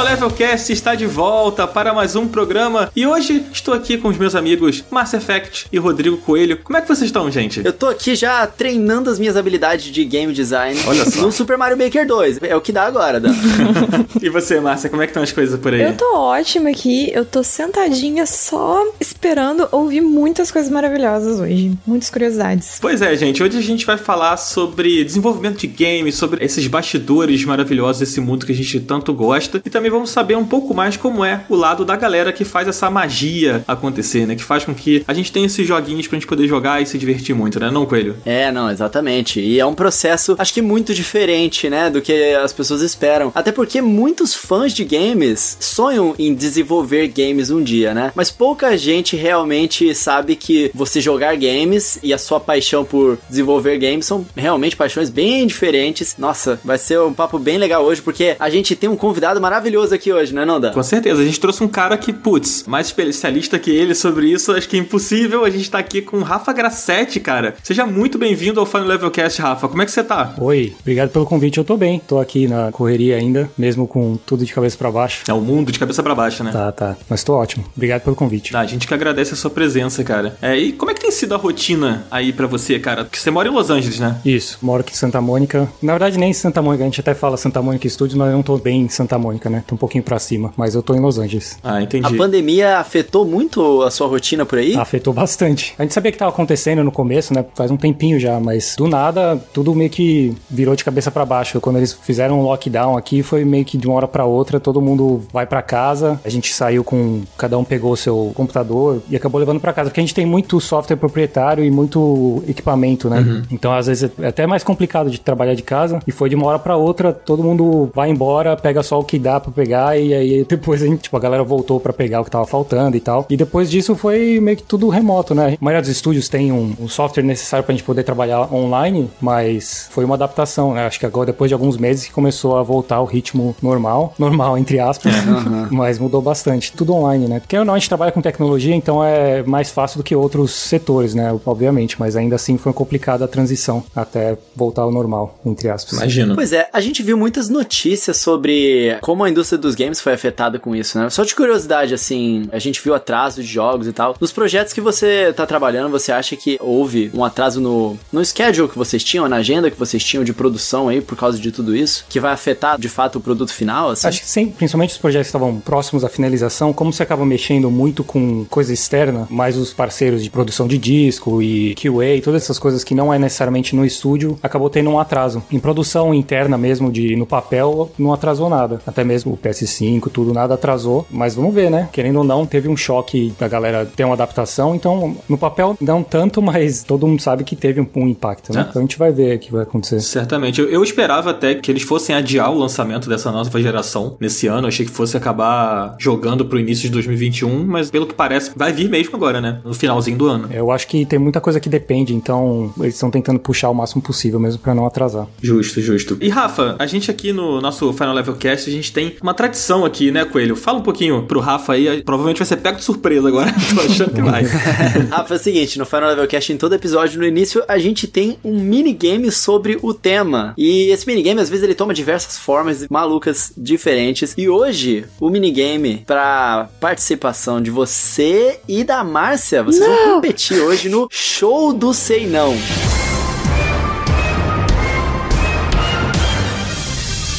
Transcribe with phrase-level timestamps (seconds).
[0.00, 4.08] Final Level Cast está de volta para mais um programa e hoje estou aqui com
[4.08, 6.56] os meus amigos Mass Effect e Rodrigo Coelho.
[6.64, 7.60] Como é que vocês estão, gente?
[7.62, 11.20] Eu tô aqui já treinando as minhas habilidades de game design Olha só.
[11.20, 12.38] no Super Mario Maker 2.
[12.44, 13.34] É o que dá agora, Dan.
[14.22, 15.82] e você, Márcia, como é que estão as coisas por aí?
[15.82, 21.76] Eu tô ótima aqui, eu tô sentadinha só esperando ouvir muitas coisas maravilhosas hoje.
[21.86, 22.78] Muitas curiosidades.
[22.80, 27.44] Pois é, gente, hoje a gente vai falar sobre desenvolvimento de games, sobre esses bastidores
[27.44, 29.60] maravilhosos desse mundo que a gente tanto gosta.
[29.62, 32.68] E também vamos saber um pouco mais como é o lado da galera que faz
[32.68, 34.34] essa magia acontecer, né?
[34.34, 36.98] Que faz com que a gente tenha esses joguinhos pra gente poder jogar e se
[36.98, 37.70] divertir muito, né?
[37.70, 38.16] Não, Coelho?
[38.24, 39.40] É, não, exatamente.
[39.40, 43.32] E é um processo, acho que muito diferente, né, do que as pessoas esperam.
[43.34, 48.12] Até porque muitos fãs de games sonham em desenvolver games um dia, né?
[48.14, 53.78] Mas pouca gente realmente sabe que você jogar games e a sua paixão por desenvolver
[53.78, 56.16] games são realmente paixões bem diferentes.
[56.18, 59.69] Nossa, vai ser um papo bem legal hoje, porque a gente tem um convidado maravilhoso
[59.92, 60.70] aqui hoje, né, Nanda?
[60.70, 64.52] Com certeza, a gente trouxe um cara que, putz, mais especialista que ele sobre isso,
[64.52, 65.44] acho que é impossível.
[65.44, 67.54] A gente tá aqui com o Rafa Grassetti, cara.
[67.62, 69.68] Seja muito bem-vindo ao Final Level Cast, Rafa.
[69.68, 70.34] Como é que você tá?
[70.38, 71.58] Oi, obrigado pelo convite.
[71.58, 72.00] Eu tô bem.
[72.06, 75.22] Tô aqui na correria ainda, mesmo com tudo de cabeça para baixo.
[75.28, 76.50] É o mundo de cabeça para baixo, né?
[76.50, 76.96] Tá, tá.
[77.08, 77.64] Mas tô ótimo.
[77.76, 78.54] Obrigado pelo convite.
[78.56, 80.36] Ah, a gente que agradece a sua presença, cara.
[80.42, 83.04] É, e como é que tem sido a rotina aí para você, cara?
[83.04, 84.20] Porque você mora em Los Angeles, né?
[84.24, 85.68] Isso, moro aqui em Santa Mônica.
[85.82, 86.84] Na verdade, nem em Santa Mônica.
[86.84, 89.48] A gente até fala Santa Mônica Studios, mas eu não tô bem em Santa Mônica,
[89.50, 89.59] né?
[89.66, 90.52] Tô um pouquinho pra cima.
[90.56, 91.58] Mas eu tô em Los Angeles.
[91.62, 92.06] Ah, entendi.
[92.06, 94.76] A pandemia afetou muito a sua rotina por aí?
[94.76, 95.74] Afetou bastante.
[95.78, 97.44] A gente sabia que tava acontecendo no começo, né?
[97.54, 101.60] Faz um tempinho já, mas do nada tudo meio que virou de cabeça para baixo.
[101.60, 104.80] Quando eles fizeram um lockdown aqui, foi meio que de uma hora para outra, todo
[104.80, 106.20] mundo vai para casa.
[106.24, 109.90] A gente saiu com cada um pegou o seu computador e acabou levando para casa,
[109.90, 113.20] porque a gente tem muito software proprietário e muito equipamento, né?
[113.20, 113.42] Uhum.
[113.50, 116.46] Então às vezes é até mais complicado de trabalhar de casa e foi de uma
[116.46, 120.14] hora para outra, todo mundo vai embora, pega só o que dá para pegar e
[120.14, 123.00] aí depois a gente, tipo, a galera voltou para pegar o que tava faltando e
[123.00, 123.26] tal.
[123.28, 125.56] E depois disso foi meio que tudo remoto, né?
[125.60, 129.88] A maioria dos estúdios tem um, um software necessário pra gente poder trabalhar online, mas
[129.90, 130.86] foi uma adaptação, né?
[130.86, 134.14] Acho que agora, depois de alguns meses, que começou a voltar ao ritmo normal.
[134.20, 135.12] Normal, entre aspas.
[135.24, 135.68] Uhum.
[135.72, 136.72] mas mudou bastante.
[136.72, 137.40] Tudo online, né?
[137.40, 141.14] Porque não, a gente trabalha com tecnologia, então é mais fácil do que outros setores,
[141.14, 141.36] né?
[141.44, 145.98] Obviamente, mas ainda assim foi complicada a transição até voltar ao normal, entre aspas.
[145.98, 146.34] Imagino.
[146.34, 150.58] Pois é, a gente viu muitas notícias sobre como a indústria dos games foi afetada
[150.58, 151.08] com isso, né?
[151.10, 154.16] Só de curiosidade, assim, a gente viu atraso de jogos e tal.
[154.20, 158.68] Nos projetos que você tá trabalhando, você acha que houve um atraso no, no schedule
[158.68, 161.74] que vocês tinham, na agenda que vocês tinham de produção aí por causa de tudo
[161.74, 162.04] isso?
[162.08, 163.90] Que vai afetar de fato o produto final?
[163.90, 164.08] Assim?
[164.08, 167.70] Acho que sim, principalmente os projetos que estavam próximos à finalização, como você acaba mexendo
[167.70, 172.58] muito com coisa externa, mais os parceiros de produção de disco e QA, todas essas
[172.58, 175.42] coisas que não é necessariamente no estúdio, acabou tendo um atraso.
[175.50, 178.80] Em produção interna mesmo, de no papel, não atrasou nada.
[178.86, 181.06] Até mesmo o PS5, tudo, nada atrasou.
[181.10, 181.88] Mas vamos ver, né?
[181.92, 184.74] Querendo ou não, teve um choque da galera ter uma adaptação.
[184.74, 188.62] Então, no papel, não tanto, mas todo mundo sabe que teve um, um impacto, né?
[188.62, 188.66] Ah.
[188.68, 190.00] Então a gente vai ver o que vai acontecer.
[190.00, 190.60] Certamente.
[190.60, 194.64] Eu, eu, esperava até que eles fossem adiar o lançamento dessa nova geração nesse ano.
[194.64, 198.72] Eu achei que fosse acabar jogando pro início de 2021, mas pelo que parece, vai
[198.72, 199.60] vir mesmo agora, né?
[199.64, 200.48] No finalzinho do ano.
[200.52, 204.02] Eu acho que tem muita coisa que depende, então eles estão tentando puxar o máximo
[204.02, 205.26] possível mesmo para não atrasar.
[205.42, 206.18] Justo, justo.
[206.20, 209.84] E Rafa, a gente aqui no nosso Final Level Cast, a gente tem uma tradição
[209.84, 210.56] aqui, né, Coelho?
[210.56, 213.52] Fala um pouquinho pro Rafa aí, provavelmente vai ser pego de surpresa agora.
[213.74, 214.42] Tô achando que vai.
[215.10, 218.06] Rafa, é o seguinte, no Final Level Cast, em todo episódio, no início, a gente
[218.06, 220.54] tem um minigame sobre o tema.
[220.56, 224.34] E esse minigame, às vezes, ele toma diversas formas malucas diferentes.
[224.36, 229.96] E hoje, o minigame pra participação de você e da Márcia, vocês Não.
[229.96, 232.54] vão competir hoje no Show do Sei Não.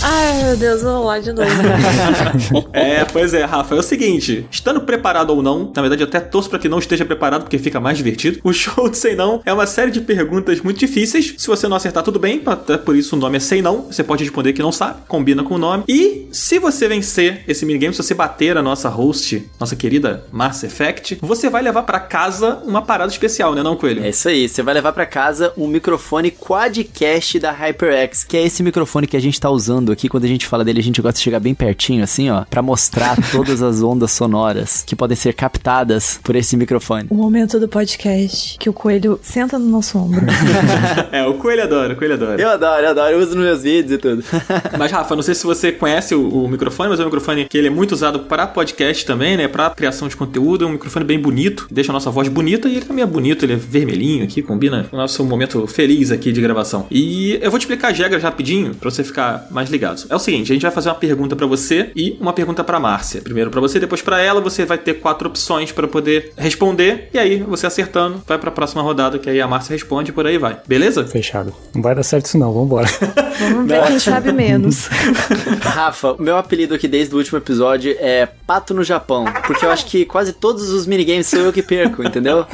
[0.03, 1.47] Ai, meu Deus, vamos lá de novo.
[2.73, 3.75] é, pois é, Rafa.
[3.75, 6.79] É o seguinte: estando preparado ou não, na verdade, eu até torço para que não
[6.79, 8.39] esteja preparado, porque fica mais divertido.
[8.43, 11.35] O show de Sei Não é uma série de perguntas muito difíceis.
[11.37, 13.83] Se você não acertar, tudo bem, até por isso o nome é Sei Não.
[13.83, 15.83] Você pode responder que não sabe, combina com o nome.
[15.87, 20.63] E se você vencer esse minigame, se você bater a nossa host, nossa querida Mass
[20.63, 24.03] Effect, você vai levar para casa uma parada especial, né, não, Coelho?
[24.03, 28.43] É isso aí, você vai levar para casa um microfone Quadcast da HyperX, que é
[28.43, 31.01] esse microfone que a gente tá usando aqui, quando a gente fala dele, a gente
[31.01, 35.15] gosta de chegar bem pertinho, assim, ó, para mostrar todas as ondas sonoras que podem
[35.15, 37.07] ser captadas por esse microfone.
[37.09, 40.21] O momento do podcast que o coelho senta no nosso ombro.
[41.11, 42.41] é, o coelho adora, o coelho adora.
[42.41, 44.23] Eu adoro, eu adoro, eu uso nos meus vídeos e tudo.
[44.77, 47.57] mas, Rafa, não sei se você conhece o, o, microfone, mas é um microfone que
[47.57, 51.05] ele é muito usado para podcast também, né, para criação de conteúdo, é um microfone
[51.05, 54.23] bem bonito, deixa a nossa voz bonita e ele também é bonito, ele é vermelhinho
[54.23, 56.87] aqui, combina com o nosso momento feliz aqui de gravação.
[56.89, 60.19] E eu vou te explicar as regras rapidinho, pra você ficar mais ligado É o
[60.19, 63.21] seguinte, a gente vai fazer uma pergunta pra você e uma pergunta pra Márcia.
[63.21, 64.41] Primeiro pra você, depois pra ela.
[64.41, 67.09] Você vai ter quatro opções pra poder responder.
[67.13, 70.25] E aí, você acertando, vai pra próxima rodada, que aí a Márcia responde e por
[70.27, 70.57] aí vai.
[70.67, 71.05] Beleza?
[71.05, 71.53] Fechado.
[71.73, 72.87] Não vai dar certo isso não, vambora.
[73.39, 74.87] Vamos ver quem sabe menos.
[75.61, 79.25] Rafa, o meu apelido aqui desde o último episódio é Pato no Japão.
[79.47, 82.45] Porque eu acho que quase todos os minigames sou eu que perco, entendeu?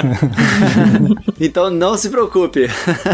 [1.40, 2.70] então não se preocupe.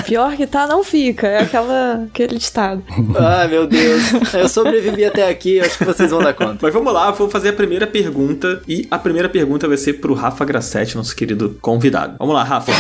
[0.06, 1.28] Pior que tá, não fica.
[1.28, 2.84] É aquela, aquele estado.
[3.18, 4.03] Ai, meu Deus.
[4.34, 6.58] Eu sobrevivi até aqui, acho que vocês vão dar conta.
[6.62, 8.62] Mas vamos lá, vou fazer a primeira pergunta.
[8.68, 12.16] E a primeira pergunta vai ser pro Rafa Grassetti, nosso querido convidado.
[12.20, 12.72] Vamos lá, Rafa.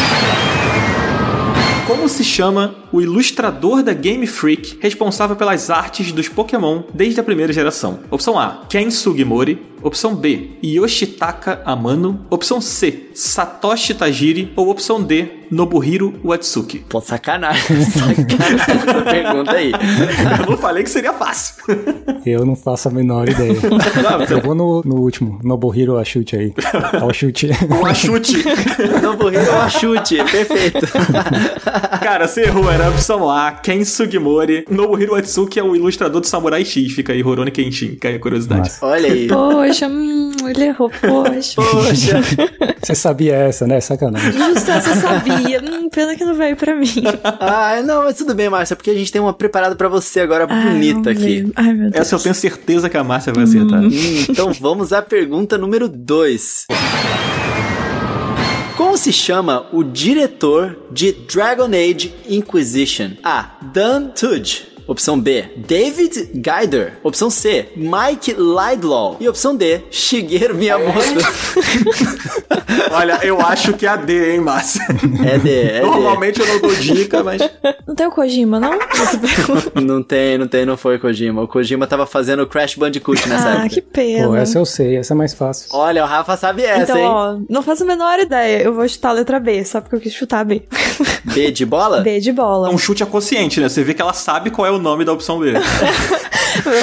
[1.85, 7.23] Como se chama o ilustrador da Game Freak responsável pelas artes dos Pokémon desde a
[7.23, 7.99] primeira geração?
[8.09, 9.72] Opção A, Ken Sugimori.
[9.83, 12.25] Opção B, Yoshitaka Amano.
[12.29, 14.51] Opção C, Satoshi Tajiri.
[14.55, 16.79] Ou opção D, Nobuhiro Watsuki.
[16.79, 17.61] Pô, sacanagem.
[17.85, 19.71] Sacanagem essa pergunta aí.
[20.41, 21.55] Eu não falei que seria fácil.
[22.25, 23.53] Eu não faço a menor ideia.
[24.03, 26.53] Não, Eu vou no, no último, Nobuhiro Achute aí.
[26.99, 27.49] Ao chute.
[27.69, 28.43] Um achute.
[29.01, 30.87] Nobuhiro é um chute, perfeito.
[32.01, 32.71] Cara, você errou.
[32.71, 34.65] Era a opção A, Ken Sugimori.
[34.69, 36.93] Nobuhiro Watsuki é o ilustrador do Samurai X.
[36.93, 37.95] Fica aí, Rurouni Kenshin.
[37.95, 38.61] Que é a curiosidade.
[38.61, 38.85] Nossa.
[38.85, 39.27] Olha aí.
[39.27, 41.61] Poxa, hum, ele errou, poxa.
[41.61, 42.21] Poxa.
[42.83, 43.79] Você sabia essa, né?
[43.79, 44.31] Sacanagem.
[44.31, 45.61] Justo essa eu sabia.
[45.61, 46.87] Hum, pena que não veio pra mim.
[47.39, 50.45] Ah, não, mas tudo bem, Márcia, porque a gente tem uma preparada pra você agora
[50.49, 51.51] Ai, bonita vamos aqui.
[51.55, 52.01] Ai, meu Deus.
[52.01, 53.81] Essa eu tenho certeza que a Márcia vai acertar.
[53.81, 53.89] Hum,
[54.29, 56.67] então vamos à pergunta número 2.
[58.77, 63.11] Como se chama o diretor de Dragon Age Inquisition?
[63.23, 63.51] A.
[63.73, 64.72] Dan Tudge.
[64.87, 66.93] Opção B, David Geider.
[67.03, 69.17] Opção C, Mike Laidlaw.
[69.19, 70.99] E opção D, Shigeru Miyamoto.
[72.91, 74.81] Olha, eu acho que é a D, hein, Márcia?
[75.25, 75.81] é D, é D.
[75.81, 77.41] Normalmente eu não dou dica, mas.
[77.87, 78.73] Não tem o Kojima, não?
[79.83, 81.41] Não tem, não tem, não foi o Kojima.
[81.41, 83.69] O Kojima tava fazendo Crash Bandicoot nessa Ah, época.
[83.69, 84.27] que pena.
[84.27, 85.67] Pô, essa eu sei, essa é mais fácil.
[85.71, 87.05] Olha, o Rafa sabe essa, então, hein?
[87.05, 88.61] ó, não faço a menor ideia.
[88.63, 90.63] Eu vou chutar a letra B, só porque eu quis chutar B.
[91.23, 92.01] B de bola?
[92.01, 92.69] B de É bola.
[92.69, 93.67] um chute consciente, né?
[93.69, 95.53] Você vê que ela sabe qual é o nome da opção B.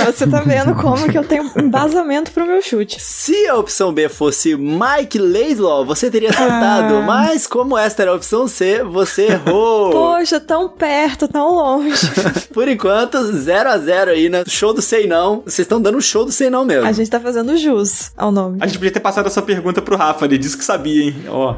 [0.06, 2.96] Você tá vendo como que eu tenho embasamento pro meu chute.
[3.00, 6.96] Se a opção B fosse Mike Laidlaw, você teria acertado.
[6.96, 7.02] Ah.
[7.02, 9.90] Mas como esta era a opção C, você errou.
[9.92, 11.94] Poxa, tão perto, tão longe.
[12.52, 15.42] Por enquanto, 0 a 0 aí no show do Sei Não.
[15.42, 16.86] Vocês estão dando show do Sei Não mesmo.
[16.86, 18.58] A gente tá fazendo jus ao nome.
[18.60, 21.24] A gente podia ter passado essa pergunta pro Rafa, ele disse que sabia, hein?
[21.28, 21.56] Ó.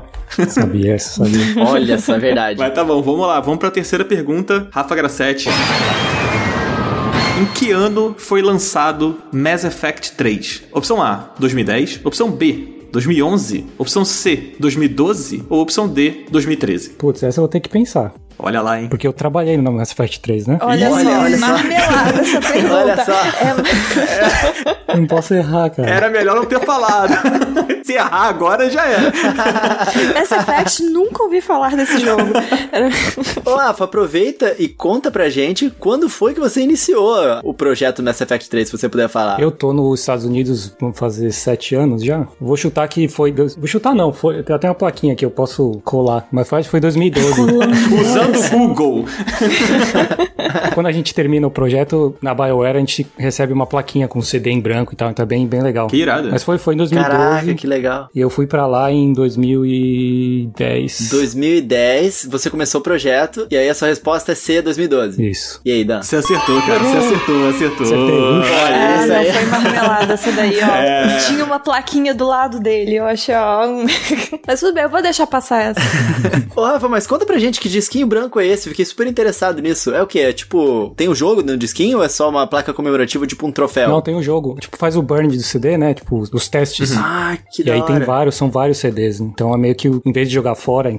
[0.49, 1.63] Sabia essa, sabia.
[1.65, 2.59] Olha essa verdade.
[2.59, 4.69] Mas tá bom, vamos lá, vamos pra terceira pergunta.
[4.71, 5.49] Rafa Grassetti.
[7.41, 10.65] Em que ano foi lançado Mass Effect 3?
[10.73, 12.01] Opção A, 2010.
[12.05, 13.67] Opção B, 2011.
[13.79, 15.45] Opção C, 2012.
[15.49, 16.91] Ou opção D, 2013.
[16.91, 18.13] Putz, essa eu vou ter que pensar.
[18.39, 18.89] Olha lá, hein?
[18.89, 20.59] Porque eu trabalhei no Mass Effect 3, né?
[20.61, 21.47] Olha, Olha, só, olha só.
[21.49, 22.75] marmelada essa pergunta.
[22.75, 23.13] Olha só.
[24.89, 25.89] É, Não posso errar, cara.
[25.89, 27.13] Era melhor não ter falado.
[27.93, 29.13] Se errar agora, já era.
[30.15, 32.23] Mass Effect, nunca ouvi falar desse jogo.
[33.45, 37.13] Ô, Rafa, aproveita e conta pra gente quando foi que você iniciou
[37.43, 39.41] o projeto Mass Effect 3, se você puder falar.
[39.41, 42.27] Eu tô nos Estados Unidos, vamos fazer sete anos já.
[42.41, 43.31] Vou chutar que foi.
[43.33, 44.43] dois- Vou chutar não, foi.
[44.43, 47.41] Tem até uma plaquinha que eu posso colar, mas que foi 2012.
[48.01, 49.05] Usando o Google.
[50.75, 54.51] Quando a gente termina o projeto, na BioWare a gente recebe uma plaquinha com CD
[54.51, 55.87] em branco e tal, então é bem, bem legal.
[55.89, 56.29] Que irado.
[56.31, 57.13] Mas foi, foi em 2012.
[57.19, 57.82] Caraca, que legal.
[58.15, 61.09] E eu fui pra lá em 2010.
[61.11, 65.29] 2010, você começou o projeto, e aí a sua resposta é C, 2012.
[65.29, 65.61] Isso.
[65.65, 66.03] E aí, Dan?
[66.03, 66.79] Você acertou, cara.
[66.79, 67.87] Você acertou, acertou.
[67.87, 68.21] Acertei.
[68.21, 68.45] Olha
[68.77, 69.33] Ah, isso não, aí.
[69.33, 71.27] foi marmelada essa daí, ó.
[71.29, 73.63] Tinha uma plaquinha do lado dele, eu achei, ó.
[74.47, 75.81] Mas tudo bem, eu vou deixar passar essa.
[76.55, 78.69] Ô, Rafa, mas conta pra gente que disquinho branco é esse?
[78.69, 79.91] Fiquei super interessado nisso.
[79.95, 80.19] É o quê?
[80.21, 83.53] É tipo, tem um jogo no disquinho ou é só uma placa comemorativa, tipo um
[83.53, 83.89] troféu?
[83.89, 84.57] Não, tem um jogo.
[84.61, 85.95] Tipo, faz o burn do CD, né?
[85.95, 86.95] Tipo, os testes.
[86.97, 87.87] Ah, que da aí hora.
[87.97, 89.21] tem vários, são vários CDs.
[89.21, 90.91] Então é meio que, em vez de jogar fora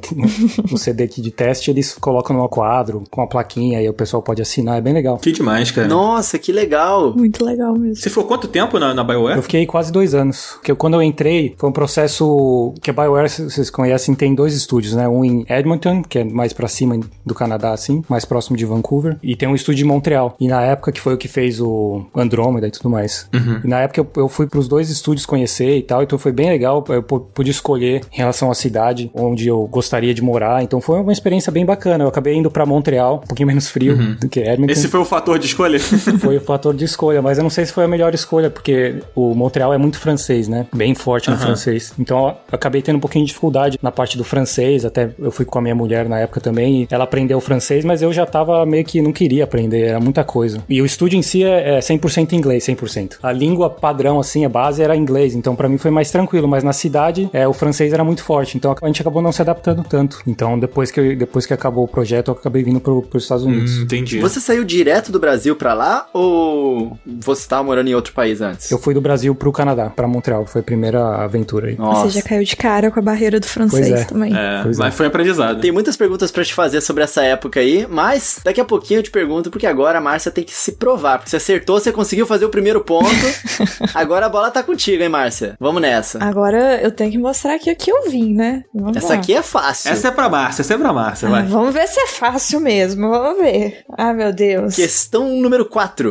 [0.70, 3.94] no CD aqui de teste, eles colocam num quadro com a plaquinha e aí o
[3.94, 4.78] pessoal pode assinar.
[4.78, 5.18] É bem legal.
[5.18, 5.88] Que demais, cara.
[5.88, 7.14] Nossa, que legal.
[7.16, 7.96] Muito legal mesmo.
[7.96, 9.38] Você ficou quanto tempo na, na BioWare?
[9.38, 10.54] Eu fiquei quase dois anos.
[10.56, 14.54] Porque eu- quando eu entrei, foi um processo que a BioWare, vocês conhecem, tem dois
[14.56, 15.08] estúdios, né?
[15.08, 19.18] Um em Edmonton, que é mais pra cima do Canadá, assim, mais próximo de Vancouver.
[19.24, 20.36] E tem um estúdio em Montreal.
[20.40, 23.28] E na época que foi o que fez o Andromeda e tudo mais.
[23.64, 26.50] E na época eu, eu fui pros dois estúdios conhecer e tal, então foi bem
[26.50, 26.63] legal.
[26.64, 30.80] Legal, eu pu- pude escolher em relação à cidade onde eu gostaria de morar, então
[30.80, 32.04] foi uma experiência bem bacana.
[32.06, 34.72] Eu acabei indo pra Montreal, um pouquinho menos frio do que Edmonton.
[34.72, 35.78] Esse foi o fator de escolha?
[36.20, 38.96] foi o fator de escolha, mas eu não sei se foi a melhor escolha, porque
[39.16, 40.66] o Montreal é muito francês, né?
[40.74, 41.94] Bem forte no francês.
[42.00, 45.46] Então eu acabei tendo um pouquinho de dificuldade na parte do francês, até eu fui
[45.46, 48.26] com a minha mulher na época também, e ela aprendeu o francês, mas eu já
[48.26, 50.64] tava meio que não queria aprender, era muita coisa.
[50.70, 53.18] E o estúdio em si é, é 100% inglês, 100%.
[53.22, 56.64] A língua padrão, assim, a base era inglês, então pra mim foi mais tranquilo, mas
[56.64, 59.84] na cidade é, o francês era muito forte, então a gente acabou não se adaptando
[59.84, 60.20] tanto.
[60.28, 63.44] Então depois que, eu- depois que acabou o projeto, eu acabei vindo pro, pros Estados
[63.44, 63.80] Unidos.
[63.80, 64.20] Hum, entendi.
[64.20, 68.70] Você saiu direto do Brasil pra lá ou você tava morando em outro país antes?
[68.70, 71.76] Eu fui do Brasil pro Canadá, pra Montreal, foi a primeira aventura aí.
[71.76, 72.12] Nossa.
[72.12, 74.06] Você já caiu de cara com a barreira do francês Pois é.
[74.06, 74.32] também.
[74.36, 74.92] É, mas é.
[74.92, 75.60] foi aprendizado.
[75.60, 79.04] Tem muitas perguntas pra te fazer sobre essa época aí, mas daqui a pouquinho eu
[79.04, 81.18] te pergunto, porque agora a Márcia tem que se provar.
[81.18, 83.10] Porque você acertou, você conseguiu fazer o primeiro ponto.
[83.94, 85.56] agora a bola tá contigo, hein, Márcia?
[85.60, 86.20] Vamos nessa.
[86.34, 88.64] Agora eu tenho que mostrar aqui o que eu vim, né?
[88.74, 89.14] Vamos Essa lá.
[89.20, 89.92] aqui é fácil.
[89.92, 91.44] Essa é pra Márcia, essa é pra Márcia, Ah, vai.
[91.44, 93.86] vamos ver se é fácil mesmo, vamos ver.
[93.96, 94.76] Ah, meu Deus.
[94.76, 96.10] Questão número 4.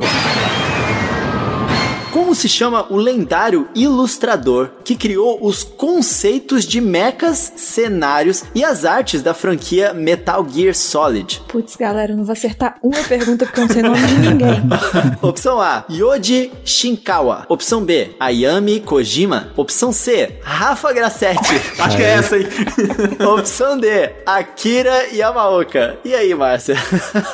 [2.32, 8.86] Como se chama o lendário ilustrador que criou os conceitos de mechas, cenários e as
[8.86, 11.42] artes da franquia Metal Gear Solid?
[11.46, 14.18] Putz, galera, eu não vou acertar uma pergunta porque eu não sei o nome de
[14.18, 14.62] ninguém.
[15.20, 17.44] Opção A, Yoji Shinkawa.
[17.50, 19.52] Opção B, Ayami Kojima.
[19.54, 21.60] Opção C, Rafa Grassetti.
[21.78, 22.48] Acho que é essa aí.
[23.38, 25.98] Opção D, Akira Yamaoka.
[26.02, 26.76] E aí, Márcia?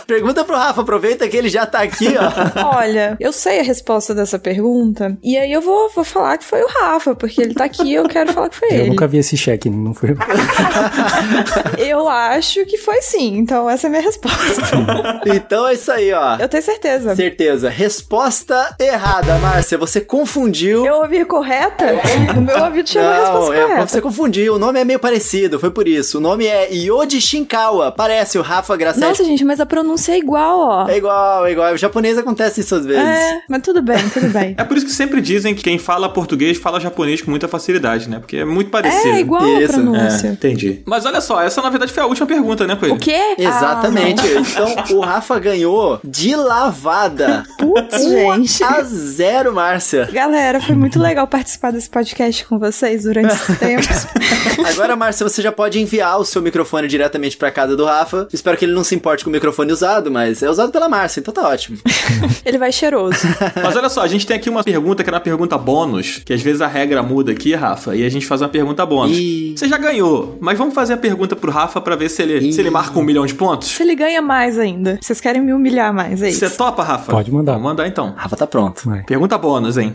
[0.09, 2.79] Pergunta pro Rafa, aproveita que ele já tá aqui, ó.
[2.79, 4.88] Olha, eu sei a resposta dessa pergunta.
[5.23, 7.95] E aí eu vou, vou falar que foi o Rafa, porque ele tá aqui e
[7.95, 8.91] eu quero falar que foi Eu ele.
[8.91, 10.11] nunca vi esse cheque, não foi?
[11.79, 14.63] Eu acho que foi sim, então essa é a minha resposta.
[15.27, 16.37] Então é isso aí, ó.
[16.37, 17.15] eu tenho certeza.
[17.15, 17.69] Certeza.
[17.69, 19.79] Resposta errada, Márcia.
[19.79, 20.85] Você confundiu.
[20.85, 21.87] Eu ouvi correta?
[22.35, 23.87] No meu ouvido tinha uma Não, resposta é, correta.
[23.87, 24.55] você confundiu.
[24.55, 26.19] O nome é meio parecido, foi por isso.
[26.19, 27.93] O nome é Yoji Shinkawa.
[27.93, 29.07] Parece o Rafa Grassetti.
[29.07, 30.89] Nossa, gente, mas a pronúncia é igual, ó.
[30.89, 31.75] É igual, é igual.
[31.75, 33.03] O japonês acontece isso às vezes.
[33.05, 34.55] É, mas tudo bem, tudo bem.
[34.57, 38.09] É por isso que sempre dizem que quem fala português fala japonês com muita facilidade,
[38.09, 38.19] né?
[38.19, 39.09] Porque é muito parecido.
[39.09, 40.27] É igual Isso, a pronúncia.
[40.29, 40.83] É, entendi.
[40.87, 42.95] Mas olha só, essa na verdade foi a última pergunta, né, Coelho?
[42.95, 43.35] O quê?
[43.37, 44.23] Exatamente.
[44.23, 47.45] Ah, então o Rafa ganhou de lavada.
[47.59, 48.65] Putz, 1 gente.
[48.65, 50.09] a 0, Márcia.
[50.13, 54.07] Galera, foi muito legal participar desse podcast com vocês durante esses tempos.
[54.71, 58.29] Agora, Márcia, você já pode enviar o seu microfone diretamente pra casa do Rafa.
[58.33, 61.21] Espero que ele não se importe com o microfone usado, mas é usado pela Márcia,
[61.21, 61.79] então tá ótimo.
[62.45, 63.19] Ele vai cheiroso.
[63.63, 66.33] Mas olha só, a gente tem aqui uma pergunta que é uma pergunta bônus, que
[66.33, 69.17] às vezes a regra muda aqui, Rafa, e a gente faz uma pergunta bônus.
[69.17, 69.55] Ih.
[69.57, 72.61] Você já ganhou, mas vamos fazer a pergunta pro Rafa pra ver se ele, se
[72.61, 73.69] ele marca um milhão de pontos?
[73.69, 74.99] Se ele ganha mais ainda.
[75.01, 76.41] Vocês querem me humilhar mais, é isso?
[76.41, 77.13] Você topa, Rafa?
[77.13, 77.53] Pode mandar.
[77.53, 78.15] Vamos mandar então.
[78.17, 78.83] Rafa tá pronto.
[78.85, 79.03] Vai.
[79.05, 79.93] Pergunta bônus, hein?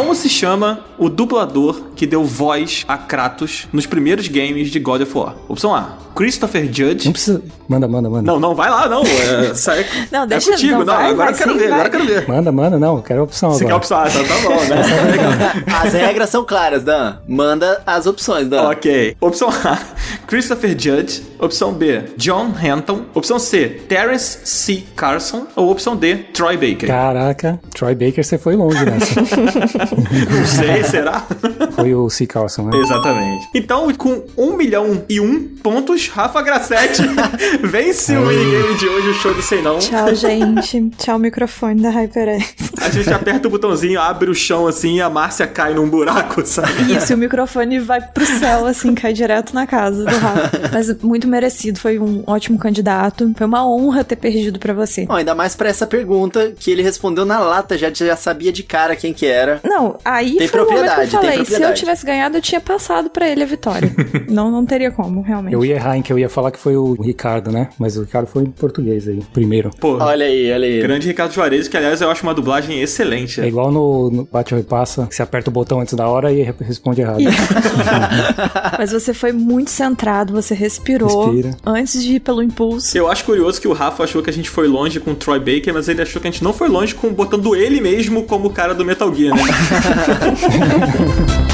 [0.00, 5.02] Como se chama o dublador que deu voz a Kratos nos primeiros games de God
[5.02, 5.34] of War?
[5.46, 7.04] Opção A, Christopher Judge.
[7.04, 7.42] Não precisa.
[7.68, 8.22] Manda, manda, manda.
[8.32, 9.02] Não, não, vai lá, não.
[9.02, 10.72] É, sai, Não, é deixa- contigo.
[10.72, 11.80] não, Não, vai, agora vai eu quero sim, ver, vai.
[11.80, 12.28] agora eu quero ver.
[12.28, 13.00] Manda, manda, não.
[13.02, 13.76] Quero a opção Você quer agora.
[13.76, 13.98] opção?
[14.00, 15.64] Ah, então tá bom, né?
[15.84, 17.16] As regras são claras, Dan.
[17.28, 18.70] Manda as opções, Dan.
[18.70, 19.16] ok.
[19.20, 19.78] Opção A,
[20.26, 21.22] Christopher Judge.
[21.38, 23.02] Opção B, John Hampton.
[23.14, 24.82] Opção C, Terence C.
[24.96, 25.46] Carson.
[25.56, 26.86] Ou opção D, Troy Baker.
[26.88, 29.89] Caraca, Troy Baker, você foi longe nessa.
[30.30, 31.26] Não sei, será?
[31.72, 32.26] foi o C.
[32.26, 32.78] Carlson, né?
[32.78, 33.48] Exatamente.
[33.54, 37.02] Então, com 1 milhão e 1 pontos, Rafa Grassetti
[37.62, 39.78] vence o minigame de hoje, o show do Sei Não.
[39.78, 40.90] Tchau, gente.
[40.98, 42.72] Tchau, microfone da HyperX.
[42.80, 46.44] A gente aperta o botãozinho, abre o chão assim e a Márcia cai num buraco,
[46.44, 46.92] sabe?
[46.92, 50.50] Isso, e o microfone vai pro céu, assim, cai direto na casa do Rafa.
[50.72, 53.30] Mas muito merecido, foi um ótimo candidato.
[53.36, 55.06] Foi uma honra ter perdido pra você.
[55.06, 58.62] Bom, ainda mais pra essa pergunta que ele respondeu na lata, já, já sabia de
[58.62, 59.60] cara quem que era.
[59.64, 62.60] Não, aí Tem foi o momento que eu falei, se eu tivesse ganhado, eu tinha
[62.60, 63.90] passado pra ele a vitória.
[64.28, 65.52] não, não teria como, realmente.
[65.54, 67.68] Eu ia errar em que eu ia falar que foi o Ricardo, né?
[67.78, 69.70] Mas o Ricardo foi em português aí, primeiro.
[69.80, 70.80] Pô, Olha aí, olha aí.
[70.82, 73.40] grande Ricardo Juarez, que aliás eu acho uma dublagem excelente.
[73.40, 76.32] É igual no, no Bate ou Repassa, que você aperta o botão antes da hora
[76.32, 77.20] e re- responde errado.
[78.78, 81.56] Mas você foi muito centrado, você respirou Respira.
[81.64, 82.96] antes de ir pelo impulso.
[82.96, 85.38] Eu acho curioso que o Rafa achou que a gente foi longe com o Troy
[85.38, 88.48] Baker, mas ele achou que a gente não foi longe com botando ele mesmo como
[88.48, 89.42] o cara do Metal Gear, né?
[89.70, 91.49] Ha ha ha ha ha!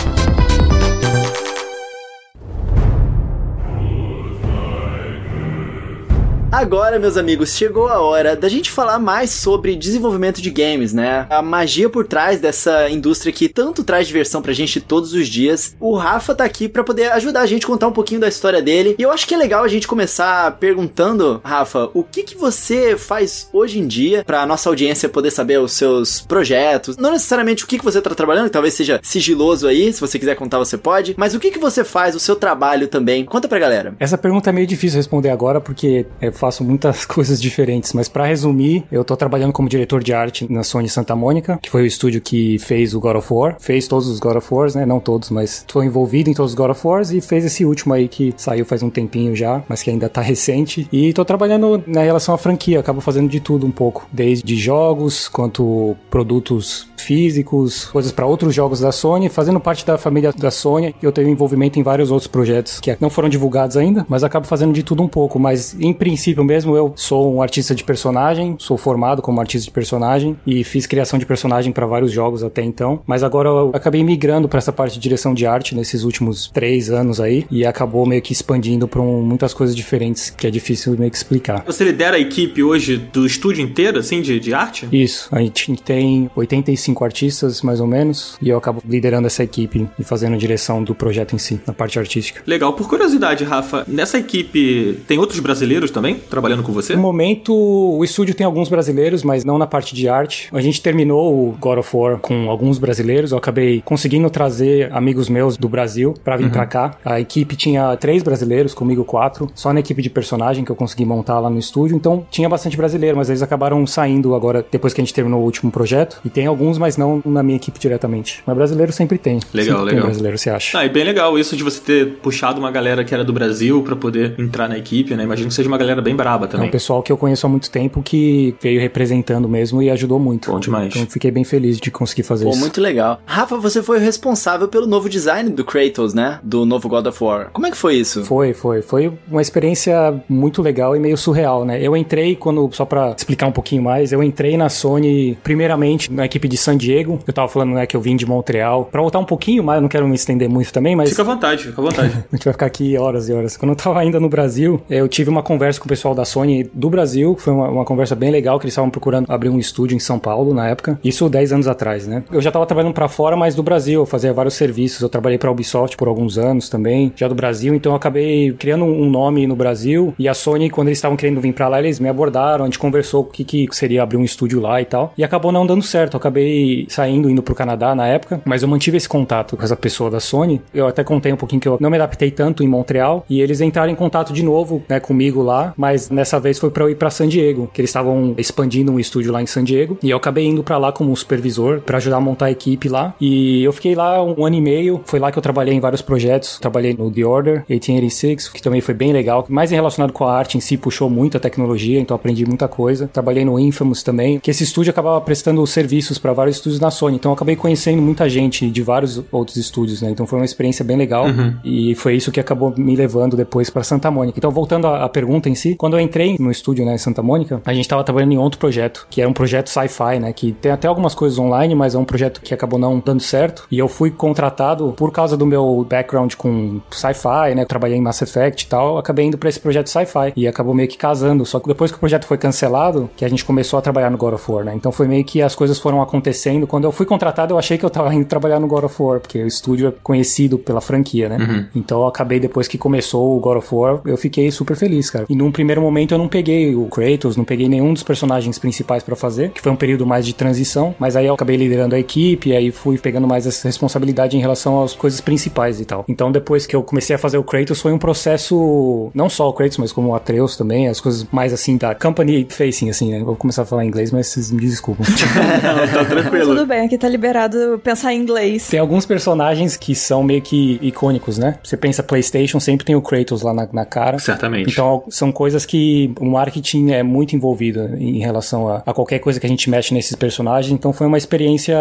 [6.56, 11.26] Agora, meus amigos, chegou a hora da gente falar mais sobre desenvolvimento de games, né?
[11.28, 15.76] A magia por trás dessa indústria que tanto traz diversão pra gente todos os dias.
[15.78, 18.62] O Rafa tá aqui para poder ajudar a gente a contar um pouquinho da história
[18.62, 18.96] dele.
[18.98, 22.96] E eu acho que é legal a gente começar perguntando, Rafa, o que que você
[22.96, 26.96] faz hoje em dia pra nossa audiência poder saber os seus projetos?
[26.96, 30.18] Não necessariamente o que que você tá trabalhando, que talvez seja sigiloso aí, se você
[30.18, 33.26] quiser contar você pode, mas o que que você faz, o seu trabalho também?
[33.26, 33.94] Conta pra galera.
[34.00, 38.24] Essa pergunta é meio difícil responder agora porque eu faço muitas coisas diferentes, mas para
[38.24, 41.86] resumir, eu tô trabalhando como diretor de arte na Sony Santa Mônica, que foi o
[41.86, 44.86] estúdio que fez o God of War, fez todos os God of Wars, né?
[44.86, 47.94] Não todos, mas tô envolvido em todos os God of Wars e fez esse último
[47.94, 50.88] aí que saiu faz um tempinho já, mas que ainda tá recente.
[50.92, 55.28] E tô trabalhando na relação à franquia, acabo fazendo de tudo um pouco, desde jogos
[55.28, 60.94] quanto produtos físicos, coisas para outros jogos da Sony, fazendo parte da família da Sony.
[61.00, 64.72] Eu tenho envolvimento em vários outros projetos que não foram divulgados ainda, mas acabo fazendo
[64.72, 65.38] de tudo um pouco.
[65.38, 69.71] Mas em princípio mesmo, eu sou um artista de personagem, sou formado como artista de
[69.71, 73.02] personagem e fiz criação de personagem para vários jogos até então.
[73.06, 76.90] Mas agora eu acabei migrando para essa parte de direção de arte nesses últimos três
[76.90, 80.97] anos aí e acabou meio que expandindo para um, muitas coisas diferentes que é difícil
[80.99, 81.62] meio que explicar.
[81.66, 84.88] Você lidera a equipe hoje do estúdio inteiro, assim, de, de arte?
[84.92, 89.88] Isso, a gente tem 85 artistas mais ou menos e eu acabo liderando essa equipe
[89.99, 92.42] e fazendo direção do projeto em si, na parte artística.
[92.47, 92.73] Legal.
[92.73, 96.94] Por curiosidade, Rafa, nessa equipe tem outros brasileiros também trabalhando com você?
[96.94, 100.49] No momento, o estúdio tem alguns brasileiros, mas não na parte de arte.
[100.52, 103.32] A gente terminou o God of War com alguns brasileiros.
[103.32, 106.50] Eu acabei conseguindo trazer amigos meus do Brasil para vir uhum.
[106.50, 106.96] para cá.
[107.04, 109.50] A equipe tinha três brasileiros, comigo quatro.
[109.54, 111.96] Só na equipe de personagem que eu consegui montar lá no estúdio.
[111.96, 115.44] Então tinha bastante brasileiro, mas eles acabaram saindo agora depois que a gente terminou o
[115.44, 116.20] último projeto.
[116.25, 118.42] E tem alguns, mas não na minha equipe diretamente.
[118.46, 119.40] Mas brasileiro sempre tem.
[119.52, 119.87] Legal, sempre legal.
[119.87, 120.78] Tem brasileiro, você acha?
[120.78, 123.82] Ah, e bem legal isso de você ter puxado uma galera que era do Brasil
[123.82, 125.25] para poder entrar na equipe, né?
[125.25, 126.66] Imagino que seja uma galera bem braba também.
[126.66, 130.18] É um pessoal que eu conheço há muito tempo que veio representando mesmo e ajudou
[130.18, 130.50] muito.
[130.50, 130.94] Bom demais.
[130.94, 132.60] Então fiquei bem feliz de conseguir fazer Pô, isso.
[132.60, 133.20] muito legal.
[133.26, 136.38] Rafa, você foi o responsável pelo novo design do Kratos, né?
[136.42, 137.50] Do novo God of War.
[137.52, 138.25] Como é que foi isso?
[138.25, 138.82] Foi, foi.
[138.82, 141.80] Foi uma experiência muito legal e meio surreal, né?
[141.82, 146.25] Eu entrei quando, só para explicar um pouquinho mais, eu entrei na Sony primeiramente na
[146.25, 147.18] equipe de San Diego.
[147.26, 148.84] Eu tava falando, né, que eu vim de Montreal.
[148.90, 151.10] Pra voltar um pouquinho mais, eu não quero me estender muito também, mas...
[151.10, 152.12] Fica à vontade, fica à vontade.
[152.32, 153.56] a gente vai ficar aqui horas e horas.
[153.56, 156.70] Quando eu tava ainda no Brasil, eu tive uma conversa com o pessoal da Sony
[156.74, 159.96] do Brasil, foi uma, uma conversa bem legal, que eles estavam procurando abrir um estúdio
[159.96, 161.00] em São Paulo na época.
[161.02, 162.22] Isso 10 anos atrás, né?
[162.30, 165.00] Eu já tava trabalhando para fora, mas do Brasil, eu fazia vários serviços.
[165.00, 168.84] Eu trabalhei pra Ubisoft por alguns anos também, já do Brasil, então eu acabei criando
[168.84, 170.12] um nome no Brasil.
[170.18, 172.78] E a Sony, quando eles estavam querendo vir pra lá, eles me abordaram, a gente
[172.78, 175.14] conversou o que, que seria abrir um estúdio lá e tal.
[175.16, 176.14] E acabou não dando certo.
[176.14, 179.76] Eu acabei saindo, indo pro Canadá na época, mas eu mantive esse contato com essa
[179.76, 180.61] pessoa da Sony.
[180.74, 183.62] Eu até contei um pouquinho que eu não me adaptei tanto em Montreal e eles
[183.62, 186.94] entraram em contato de novo, né, comigo lá, mas nessa vez foi para eu ir
[186.94, 190.16] para San Diego, que eles estavam expandindo um estúdio lá em San Diego, e eu
[190.16, 193.14] acabei indo para lá como supervisor para ajudar a montar a equipe lá.
[193.20, 196.03] E eu fiquei lá um ano e meio, foi lá que eu trabalhei em vários
[196.03, 196.59] projetos.
[196.59, 200.57] Trabalhei no The Order 1886, que também foi bem legal, mais relacionado com a arte
[200.57, 203.09] em si, puxou muito a tecnologia, então aprendi muita coisa.
[203.12, 207.16] Trabalhei no Infamous também, que esse estúdio acabava prestando serviços para vários estúdios na Sony,
[207.16, 210.11] então eu acabei conhecendo muita gente de vários outros estúdios, né?
[210.11, 211.55] Então foi uma experiência bem legal uhum.
[211.64, 214.38] e foi isso que acabou me levando depois para Santa Mônica.
[214.38, 217.60] Então voltando à, pergunta em si, quando eu entrei no estúdio, né, em Santa Mônica,
[217.64, 220.72] a gente estava trabalhando em outro projeto, que era um projeto sci-fi, né, que tem
[220.72, 223.66] até algumas coisas online, mas é um projeto que acabou não dando certo.
[223.70, 228.22] E eu fui contratado por causa do meu background com sci-fi, né, trabalhei em Mass
[228.22, 231.44] Effect e tal, acabei indo para esse projeto sci-fi e acabou meio que casando.
[231.44, 234.18] Só que depois que o projeto foi cancelado, que a gente começou a trabalhar no
[234.18, 234.72] God of War, né?
[234.74, 236.66] Então foi meio que as coisas foram acontecendo.
[236.66, 239.20] Quando eu fui contratado, eu achei que eu tava indo trabalhar no God of War,
[239.20, 241.36] porque o estúdio é conhecido pela franquia, né?
[241.38, 241.66] Uhum.
[241.74, 245.26] Então eu acabei, depois que começou o God of War, eu fiquei super feliz, cara.
[245.28, 249.02] E num primeiro momento eu não peguei o Kratos, não peguei nenhum dos personagens principais
[249.02, 251.98] para fazer, que foi um período mais de transição, mas aí eu acabei liderando a
[251.98, 256.05] equipe, e aí fui pegando mais essa responsabilidade em relação às coisas principais e tal.
[256.09, 259.52] Então depois que eu comecei a fazer o Kratos, foi um processo, não só o
[259.52, 263.24] Kratos, mas como o Atreus também, as coisas mais assim da company facing, assim, né?
[263.24, 265.07] Vou começar a falar inglês, mas vocês me desculpam.
[265.62, 266.55] não, tá tranquilo.
[266.55, 268.68] Tudo bem, aqui tá liberado pensar em inglês.
[268.68, 271.59] Tem alguns personagens que são meio que icônicos, né?
[271.62, 274.18] Você pensa PlayStation, sempre tem o Kratos lá na, na cara.
[274.18, 274.70] Certamente.
[274.70, 279.38] Então são coisas que o marketing é muito envolvido em relação a, a, qualquer coisa
[279.40, 280.73] que a gente mexe nesses personagens.
[280.73, 281.77] Então foi uma experiência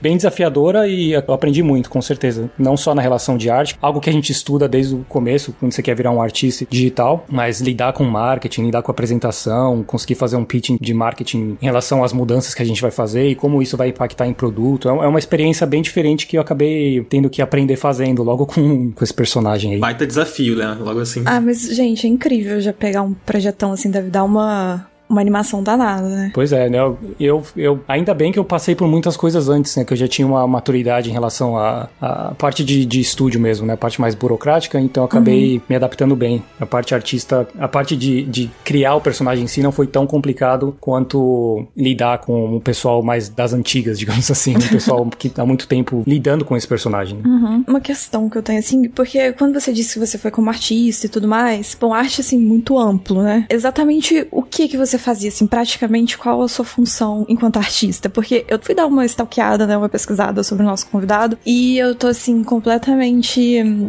[0.00, 2.50] bem desafiadora e eu aprendi muito, com certeza.
[2.58, 5.72] Não só na relação de arte, algo que a gente estuda desde o começo, quando
[5.72, 10.36] você quer virar um artista digital, mas lidar com marketing, lidar com apresentação, conseguir fazer
[10.36, 13.60] um pitching de marketing em relação às mudanças que a gente vai fazer e como
[13.60, 14.88] isso vai impactar em produto.
[14.88, 18.90] É, é uma experiência bem diferente que eu acabei tendo que aprender fazendo logo com,
[18.92, 19.78] com esse personagem aí.
[19.78, 20.76] Baita desafio, né?
[20.80, 21.22] Logo assim.
[21.24, 25.20] Ah, mas, gente, é incrível já pegar um Um projetão assim deve dar uma uma
[25.20, 26.30] animação danada, né?
[26.34, 26.78] Pois é, né?
[27.18, 29.84] Eu, eu, ainda bem que eu passei por muitas coisas antes, né?
[29.84, 33.66] Que eu já tinha uma maturidade em relação à, à parte de, de estúdio mesmo,
[33.66, 33.74] né?
[33.74, 35.62] A parte mais burocrática, então eu acabei uhum.
[35.68, 36.42] me adaptando bem.
[36.60, 40.06] A parte artista, a parte de, de criar o personagem em si não foi tão
[40.06, 44.56] complicado quanto lidar com o pessoal mais das antigas, digamos assim.
[44.56, 47.20] O pessoal que há muito tempo lidando com esse personagem.
[47.24, 47.64] Uhum.
[47.66, 51.06] Uma questão que eu tenho, assim, porque quando você disse que você foi como artista
[51.06, 53.46] e tudo mais, bom, arte, assim, muito amplo, né?
[53.48, 58.10] Exatamente o que que você você fazia, assim, praticamente qual a sua função enquanto artista?
[58.10, 61.94] Porque eu fui dar uma stalkeada, né, uma pesquisada sobre o nosso convidado, e eu
[61.94, 63.40] tô, assim, completamente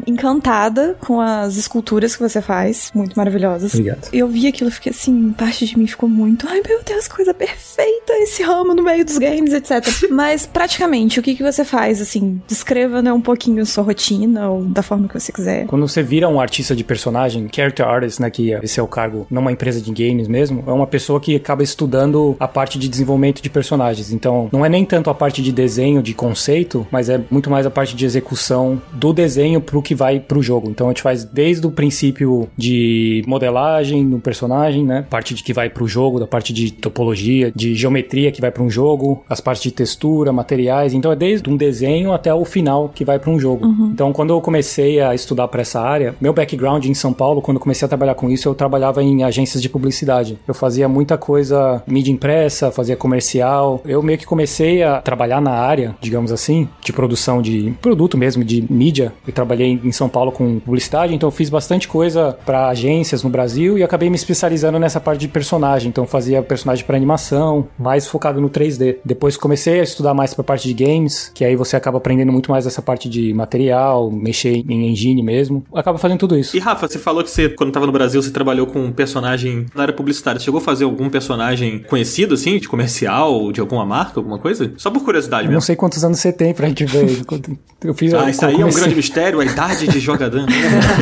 [0.05, 3.73] encantada com as esculturas que você faz, muito maravilhosas.
[3.73, 4.09] Obrigado.
[4.13, 8.13] Eu vi aquilo, fiquei assim, parte de mim ficou muito, ai meu Deus, coisa perfeita,
[8.13, 9.85] esse ramo no meio dos games, etc.
[10.11, 12.41] Mas, praticamente, o que que você faz, assim?
[12.47, 15.65] Descreva, né, um pouquinho a sua rotina, ou da forma que você quiser.
[15.65, 19.25] Quando você vira um artista de personagem, character artist, né, que esse é o cargo
[19.29, 22.89] numa empresa de games mesmo, é uma pessoa pessoa que acaba estudando a parte de
[22.89, 24.11] desenvolvimento de personagens.
[24.11, 27.65] Então, não é nem tanto a parte de desenho, de conceito, mas é muito mais
[27.65, 30.69] a parte de execução do desenho pro que vai pro jogo.
[30.69, 35.05] Então, a gente faz desde o princípio de modelagem no personagem, né?
[35.09, 38.61] Parte de que vai pro jogo, da parte de topologia, de geometria que vai para
[38.61, 40.93] um jogo, as partes de textura, materiais.
[40.93, 43.65] Então, é desde um desenho até o final que vai para um jogo.
[43.65, 43.91] Uhum.
[43.93, 47.55] Então, quando eu comecei a estudar para essa área, meu background em São Paulo, quando
[47.55, 50.37] eu comecei a trabalhar com isso, eu trabalhava em agências de publicidade.
[50.45, 53.81] Eu fazia muita coisa mídia impressa, fazia comercial.
[53.85, 58.43] Eu meio que comecei a trabalhar na área, digamos assim, de produção de produto mesmo,
[58.43, 59.13] de mídia.
[59.25, 63.29] Eu trabalhei em São Paulo com publicidade, então eu fiz bastante coisa para agências no
[63.29, 65.89] Brasil e acabei me especializando nessa parte de personagem.
[65.89, 68.97] Então fazia personagem para animação, mais focado no 3D.
[69.05, 72.51] Depois comecei a estudar mais para parte de games, que aí você acaba aprendendo muito
[72.51, 75.63] mais essa parte de material, mexer em engine mesmo.
[75.73, 76.55] Acaba fazendo tudo isso.
[76.55, 79.65] E Rafa, você falou que você quando estava no Brasil você trabalhou com um personagem
[79.75, 80.39] na área publicitária.
[80.39, 84.71] Chegou a fazer algum personagem conhecido, assim, de comercial, de alguma marca, alguma coisa?
[84.77, 85.53] Só por curiosidade mesmo.
[85.53, 87.21] Não sei quantos anos você tem pra gente ver.
[87.81, 88.61] Eu fiz Ah, isso aí comecei...
[88.61, 90.45] é um grande mistério, a idade de jogador.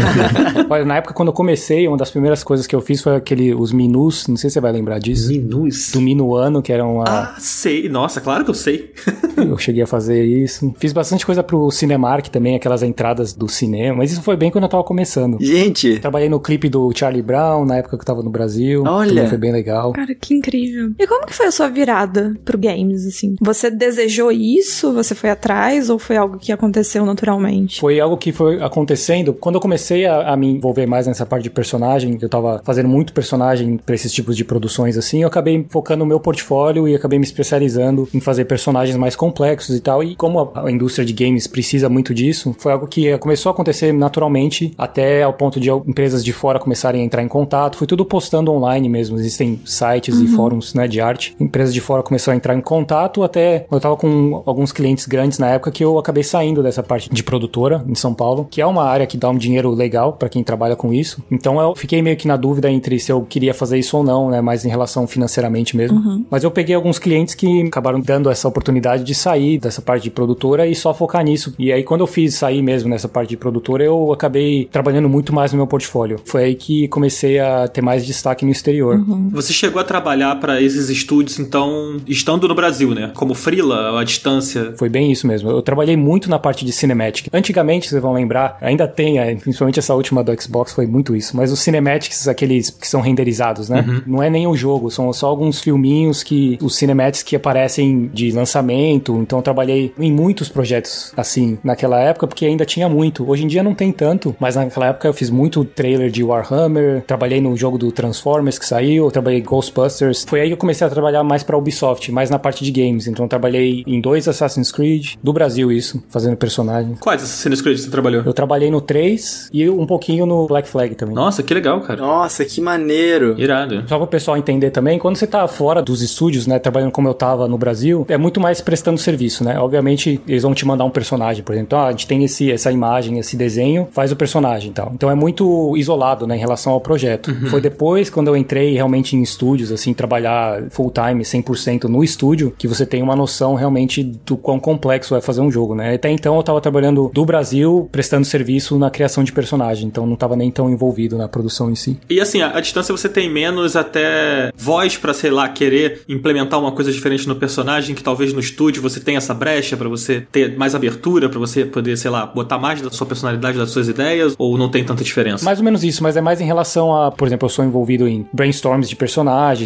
[0.70, 3.52] Olha, na época quando eu comecei, uma das primeiras coisas que eu fiz foi aquele,
[3.54, 5.30] os minus, não sei se você vai lembrar disso.
[5.30, 5.92] Minus?
[5.92, 7.06] Do Minuano, que eram a...
[7.08, 7.90] Ah, sei.
[7.90, 8.94] Nossa, claro que eu sei.
[9.38, 10.72] eu cheguei a fazer isso.
[10.78, 14.66] Fiz bastante coisa pro Cinemark também, aquelas entradas do cinema, mas isso foi bem quando
[14.66, 15.38] eu tava começando.
[15.42, 16.00] Gente!
[16.00, 18.84] Trabalhei no clipe do Charlie Brown, na época que eu tava no Brasil.
[18.86, 19.10] Olha!
[19.10, 19.67] Também foi bem legal.
[19.94, 20.92] Cara, que incrível.
[20.98, 23.36] E como que foi a sua virada pro games, assim?
[23.42, 24.94] Você desejou isso?
[24.94, 25.90] Você foi atrás?
[25.90, 27.80] Ou foi algo que aconteceu naturalmente?
[27.80, 29.34] Foi algo que foi acontecendo.
[29.34, 32.90] Quando eu comecei a, a me envolver mais nessa parte de personagem, eu tava fazendo
[32.90, 36.96] muito personagem pra esses tipos de produções, assim, eu acabei focando no meu portfólio e
[36.96, 40.04] acabei me especializando em fazer personagens mais complexos e tal.
[40.04, 43.54] E como a, a indústria de games precisa muito disso, foi algo que começou a
[43.54, 47.78] acontecer naturalmente até ao ponto de empresas de fora começarem a entrar em contato.
[47.78, 49.18] Foi tudo postando online mesmo.
[49.18, 50.26] Existem sites uhum.
[50.26, 51.36] e fóruns né, de arte.
[51.40, 55.40] Empresas de fora começaram a entrar em contato, até eu tava com alguns clientes grandes
[55.40, 58.66] na época que eu acabei saindo dessa parte de produtora em São Paulo, que é
[58.66, 61.24] uma área que dá um dinheiro legal para quem trabalha com isso.
[61.32, 64.30] Então eu fiquei meio que na dúvida entre se eu queria fazer isso ou não,
[64.30, 65.98] né, mais em relação financeiramente mesmo.
[65.98, 66.26] Uhum.
[66.30, 70.12] Mas eu peguei alguns clientes que acabaram dando essa oportunidade de sair dessa parte de
[70.12, 71.54] produtora e só focar nisso.
[71.58, 75.34] E aí quando eu fiz sair mesmo nessa parte de produtora, eu acabei trabalhando muito
[75.34, 76.20] mais no meu portfólio.
[76.26, 78.98] Foi aí que comecei a ter mais destaque no exterior.
[78.98, 79.30] Uhum.
[79.38, 83.12] Você chegou a trabalhar para esses estúdios, então, estando no Brasil, né?
[83.14, 84.74] Como freela, à distância.
[84.76, 85.48] Foi bem isso mesmo.
[85.52, 87.28] Eu trabalhei muito na parte de cinematic.
[87.32, 91.38] Antigamente, vocês vão lembrar, ainda tem, é, principalmente essa última do Xbox foi muito isso,
[91.38, 93.86] mas os cinematics, aqueles que são renderizados, né?
[93.88, 94.02] Uhum.
[94.08, 98.32] Não é nem o jogo, são só alguns filminhos que, os cinematics que aparecem de
[98.32, 99.16] lançamento.
[99.18, 103.30] Então, eu trabalhei em muitos projetos assim naquela época, porque ainda tinha muito.
[103.30, 107.04] Hoje em dia não tem tanto, mas naquela época eu fiz muito trailer de Warhammer,
[107.06, 110.26] trabalhei no jogo do Transformers que saiu, trabalhei Ghostbusters.
[110.28, 113.08] Foi aí que eu comecei a trabalhar mais para Ubisoft, mais na parte de games.
[113.08, 116.96] Então trabalhei em dois Assassin's Creed, do Brasil isso, fazendo personagem.
[116.96, 118.24] Quais Assassin's Creed você trabalhou?
[118.26, 121.16] Eu trabalhei no 3 e um pouquinho no Black Flag também.
[121.16, 122.02] Nossa, que legal, cara.
[122.02, 123.36] Nossa, que maneiro.
[123.38, 123.84] Irado.
[123.88, 127.08] Só para o pessoal entender também, quando você tá fora dos estúdios, né, trabalhando como
[127.08, 129.60] eu tava no Brasil, é muito mais prestando serviço, né?
[129.60, 131.78] Obviamente, eles vão te mandar um personagem, por exemplo.
[131.78, 134.92] Ah, a gente tem esse, essa imagem, esse desenho, faz o personagem e tal.
[134.94, 137.32] Então é muito isolado, né, em relação ao projeto.
[137.32, 137.48] Uhum.
[137.48, 142.54] Foi depois, quando eu entrei realmente em estúdios, assim, trabalhar full time, 100% no estúdio,
[142.58, 145.96] que você tem uma noção realmente do quão complexo é fazer um jogo, né?
[145.96, 150.16] Até então eu tava trabalhando do Brasil, prestando serviço na criação de personagem, então não
[150.16, 152.00] tava nem tão envolvido na produção em si.
[152.10, 156.60] E assim, a, a distância você tem menos até voz para sei lá, querer implementar
[156.60, 160.22] uma coisa diferente no personagem, que talvez no estúdio você tenha essa brecha para você
[160.32, 163.88] ter mais abertura, para você poder, sei lá, botar mais da sua personalidade, das suas
[163.88, 165.44] ideias, ou não tem tanta diferença?
[165.44, 168.08] Mais ou menos isso, mas é mais em relação a, por exemplo, eu sou envolvido
[168.08, 169.07] em brainstorms de personagens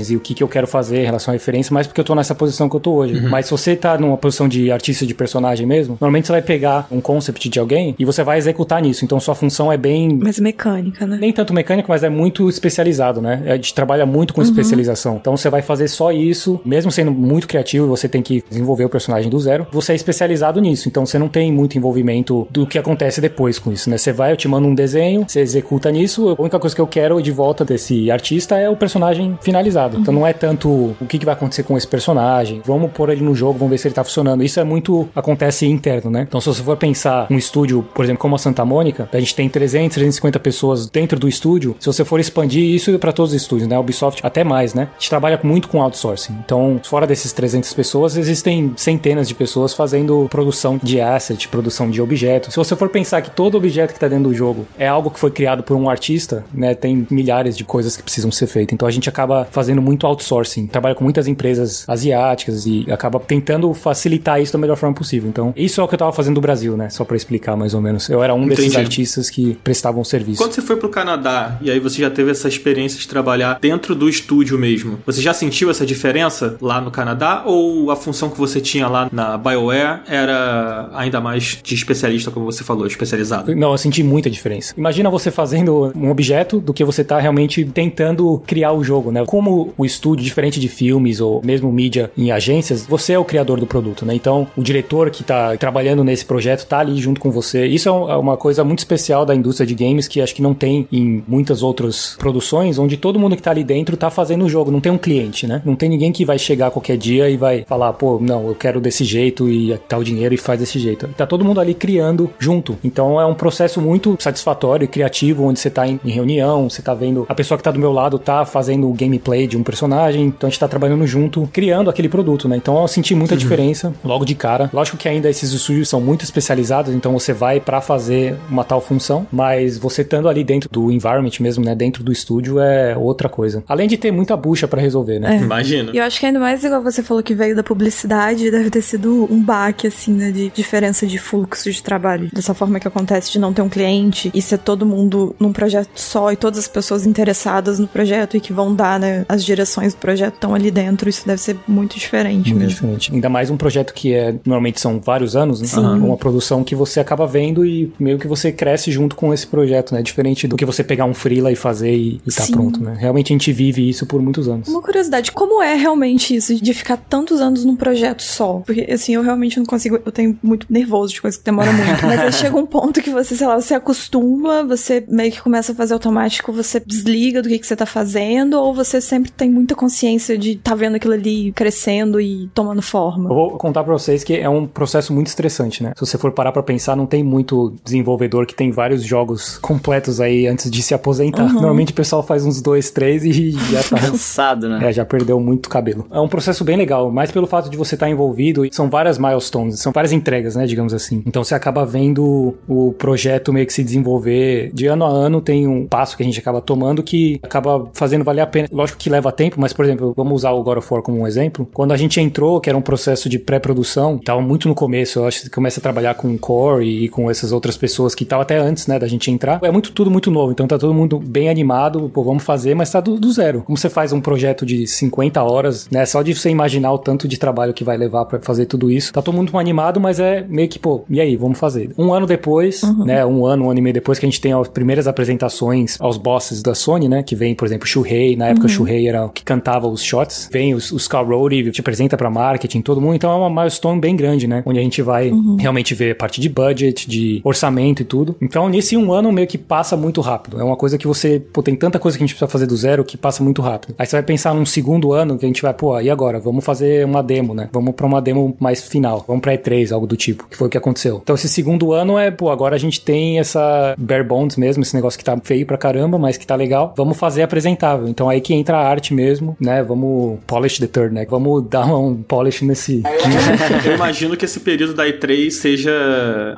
[0.10, 2.16] e o que, que eu quero fazer em relação à referência, mais porque eu tô
[2.16, 3.16] nessa posição que eu tô hoje.
[3.16, 3.30] Uhum.
[3.30, 6.88] Mas se você tá numa posição de artista de personagem mesmo, normalmente você vai pegar
[6.92, 9.06] um concept de alguém e você vai executar nisso.
[9.06, 10.18] Então sua função é bem.
[10.18, 11.18] Mais mecânica, né?
[11.20, 13.44] Nem tanto mecânica, mas é muito especializado, né?
[13.46, 14.48] A gente trabalha muito com uhum.
[14.48, 15.18] especialização.
[15.20, 18.90] Então você vai fazer só isso, mesmo sendo muito criativo, você tem que desenvolver o
[18.90, 20.88] personagem do zero, você é especializado nisso.
[20.88, 23.98] Então você não tem muito envolvimento do que acontece depois com isso, né?
[23.98, 26.88] Você vai, eu te mando um desenho, você executa nisso, a única coisa que eu
[26.88, 29.96] quero de volta desse artista é o personagem finalizado.
[29.96, 30.02] Uhum.
[30.02, 33.24] Então não é tanto o que, que vai acontecer com esse personagem, vamos pôr ele
[33.24, 34.44] no jogo, vamos ver se ele tá funcionando.
[34.44, 36.26] Isso é muito, acontece interno, né?
[36.28, 39.36] Então se você for pensar um estúdio, por exemplo, como a Santa Mônica, a gente
[39.36, 43.42] tem 300, 350 pessoas dentro do estúdio, se você for expandir isso para todos os
[43.42, 43.78] estúdios, né?
[43.78, 44.90] Ubisoft até mais, né?
[44.92, 46.36] A gente trabalha muito com outsourcing.
[46.44, 52.02] Então, fora desses 300 pessoas, existem centenas de pessoas fazendo produção de asset, produção de
[52.02, 52.54] objetos.
[52.54, 55.20] Se você for pensar que todo objeto que está dentro do jogo é algo que
[55.20, 56.74] foi criado por um artista, né?
[56.74, 58.74] Tem milhares de coisas que precisam ser feitas.
[58.74, 59.21] Então, a gente acaba
[59.52, 60.68] fazendo muito outsourcing.
[60.68, 65.30] Trabalha com muitas empresas asiáticas e acaba tentando facilitar isso da melhor forma possível.
[65.30, 66.90] Então, isso é o que eu estava fazendo no Brasil, né?
[66.90, 68.10] Só para explicar mais ou menos.
[68.10, 68.56] Eu era um Entendi.
[68.56, 70.38] desses artistas que prestavam serviço.
[70.38, 73.96] Quando você foi pro Canadá e aí você já teve essa experiência de trabalhar dentro
[73.96, 78.38] do estúdio mesmo, você já sentiu essa diferença lá no Canadá ou a função que
[78.38, 83.56] você tinha lá na BioWare era ainda mais de especialista, como você falou, especializado?
[83.56, 84.74] Não, eu senti muita diferença.
[84.78, 89.24] Imagina você fazendo um objeto do que você tá realmente tentando criar o jogo, né?
[89.26, 93.60] Como o estúdio, diferente de filmes ou mesmo mídia em agências, você é o criador
[93.60, 94.14] do produto, né?
[94.14, 97.66] Então, o diretor que tá trabalhando nesse projeto tá ali junto com você.
[97.66, 100.54] Isso é, é uma coisa muito especial da indústria de games que acho que não
[100.54, 104.50] tem em muitas outras produções, onde todo mundo que tá ali dentro tá fazendo o
[104.50, 105.62] jogo, não tem um cliente, né?
[105.66, 108.80] Não tem ninguém que vai chegar qualquer dia e vai falar, pô, não, eu quero
[108.80, 111.08] desse jeito e tá o dinheiro e faz desse jeito.
[111.10, 112.78] Tá todo mundo ali criando junto.
[112.84, 116.94] Então é um processo muito satisfatório e criativo, onde você tá em, reunião, você tá
[116.94, 120.26] vendo a pessoa que tá do meu lado tá fazendo o gameplay de um personagem,
[120.26, 122.58] então a gente tá trabalhando junto, criando aquele produto, né?
[122.58, 123.40] Então eu senti muita uhum.
[123.40, 124.70] diferença logo de cara.
[124.74, 128.82] Lógico que ainda esses estúdios são muito especializados, então você vai para fazer uma tal
[128.82, 133.30] função, mas você estando ali dentro do environment mesmo, né, dentro do estúdio é outra
[133.30, 133.64] coisa.
[133.68, 135.38] Além de ter muita bucha para resolver, né?
[135.38, 135.42] É.
[135.42, 135.92] Imagina.
[135.94, 138.82] E eu acho que ainda mais igual você falou que veio da publicidade, deve ter
[138.82, 143.32] sido um baque assim, né, de diferença de fluxo de trabalho, dessa forma que acontece
[143.32, 146.68] de não ter um cliente e ser todo mundo num projeto só e todas as
[146.68, 150.72] pessoas interessadas no projeto e que vão dar, né, as direções do projeto estão ali
[150.72, 152.70] dentro, isso deve ser muito diferente muito mesmo.
[152.70, 153.14] diferente.
[153.14, 155.68] Ainda mais um projeto que é normalmente são vários anos, né?
[155.68, 155.80] Sim.
[155.80, 159.94] Uma produção que você acaba vendo e meio que você cresce junto com esse projeto,
[159.94, 160.02] né?
[160.02, 162.54] Diferente do que você pegar um freela e fazer e, e tá Sim.
[162.54, 162.96] pronto, né?
[162.98, 164.68] Realmente a gente vive isso por muitos anos.
[164.68, 168.62] Uma curiosidade, como é realmente isso de ficar tantos anos num projeto só?
[168.66, 172.02] Porque assim, eu realmente não consigo, eu tenho muito nervoso de coisa que demora muito,
[172.06, 175.72] mas aí chega um ponto que você, sei lá, você acostuma, você meio que começa
[175.72, 179.50] a fazer automático, você desliga do que, que você tá fazendo ou você sempre tem
[179.50, 183.30] muita consciência de tá vendo aquilo ali crescendo e tomando forma?
[183.30, 185.94] Eu vou contar para vocês que é um processo muito estressante, né?
[185.96, 190.20] Se você for parar para pensar, não tem muito desenvolvedor que tem vários jogos completos
[190.22, 191.44] aí antes de se aposentar.
[191.44, 191.54] Uhum.
[191.54, 194.90] Normalmente o pessoal faz uns dois, três e já tá cansado, né?
[194.90, 196.08] É, já perdeu muito cabelo.
[196.12, 199.18] É um processo bem legal, mais pelo fato de você estar tá envolvido, são várias
[199.18, 201.24] milestones, são várias entregas, né, digamos assim.
[201.26, 205.68] Então você acaba vendo o projeto meio que se desenvolver de ano a ano, tem
[205.68, 208.61] um passo que a gente acaba tomando que acaba fazendo valer a pena.
[208.72, 211.28] Lógico que leva tempo, mas por exemplo, vamos usar o God of War como um
[211.28, 211.68] exemplo.
[211.74, 215.26] Quando a gente entrou, que era um processo de pré-produção, tava muito no começo, eu
[215.26, 218.42] acho que começa a trabalhar com o Core e com essas outras pessoas que estavam
[218.42, 219.60] até antes, né, da gente entrar.
[219.64, 222.92] É muito tudo muito novo, então tá todo mundo bem animado, pô, vamos fazer, mas
[222.92, 223.62] tá do, do zero.
[223.62, 227.28] Como você faz um projeto de 50 horas, né, só de você imaginar o tanto
[227.28, 230.46] de trabalho que vai levar para fazer tudo isso, tá todo mundo animado, mas é
[230.48, 231.92] meio que, pô, e aí, vamos fazer.
[231.98, 233.06] Um ano depois, uhum.
[233.06, 236.00] né, um ano, um ano e meio depois que a gente tem as primeiras apresentações
[236.00, 238.74] aos bosses da Sony, né, que vem, por exemplo, Shuhei, na época uhum.
[238.74, 242.30] Shuhei era o que cantava os shots, vem os, os Carl Rohde, te apresenta para
[242.30, 245.58] marketing, todo mundo, então é uma milestone bem grande, né, onde a gente vai uhum.
[245.60, 248.36] realmente ver a parte de budget, de orçamento e tudo.
[248.42, 250.60] Então, nesse um ano meio que passa muito rápido.
[250.60, 252.76] É uma coisa que você, pô, tem tanta coisa que a gente precisa fazer do
[252.76, 253.96] zero que passa muito rápido.
[253.98, 256.40] Aí você vai pensar num segundo ano que a gente vai, pô, e agora?
[256.40, 257.70] Vamos fazer uma demo, né?
[257.72, 259.24] Vamos para uma demo mais final.
[259.28, 261.20] Vamos pra E3, algo do tipo, que foi o que aconteceu.
[261.24, 264.96] Então, esse segundo ano é, pô, agora a gente tem essa bare bones mesmo, esse
[264.96, 266.94] negócio que tá feio pra caramba, mas que tá legal.
[266.98, 268.08] Vamos fazer apresentável.
[268.08, 269.84] Então, aí aí que entra a arte mesmo, né?
[269.84, 271.26] Vamos polish the turd, né?
[271.30, 273.04] Vamos dar um polish nesse.
[273.86, 275.92] eu imagino que esse período da E3 seja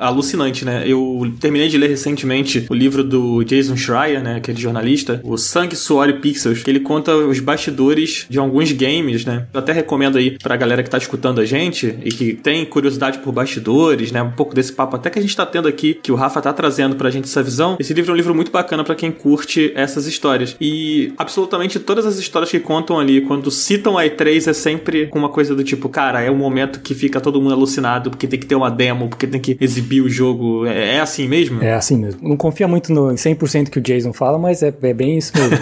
[0.00, 0.84] alucinante, né?
[0.86, 4.36] Eu terminei de ler recentemente o livro do Jason Schreier, né?
[4.36, 9.24] Aquele jornalista, o Sangue, Suor e Pixels, que ele conta os bastidores de alguns games,
[9.24, 9.46] né?
[9.52, 13.18] Eu até recomendo aí pra galera que tá escutando a gente e que tem curiosidade
[13.18, 14.22] por bastidores, né?
[14.22, 16.52] Um pouco desse papo até que a gente tá tendo aqui, que o Rafa tá
[16.52, 17.76] trazendo pra gente essa visão.
[17.78, 20.56] Esse livro é um livro muito bacana para quem curte essas histórias.
[20.60, 25.18] E absolutamente todas as histórias que contam ali, quando citam a E3, é sempre com
[25.18, 28.38] uma coisa do tipo, cara, é o momento que fica todo mundo alucinado porque tem
[28.38, 30.66] que ter uma demo, porque tem que exibir o jogo.
[30.66, 31.62] É, é assim mesmo?
[31.62, 32.20] É assim mesmo.
[32.22, 35.58] Não confia muito no 100% que o Jason fala, mas é, é bem isso mesmo.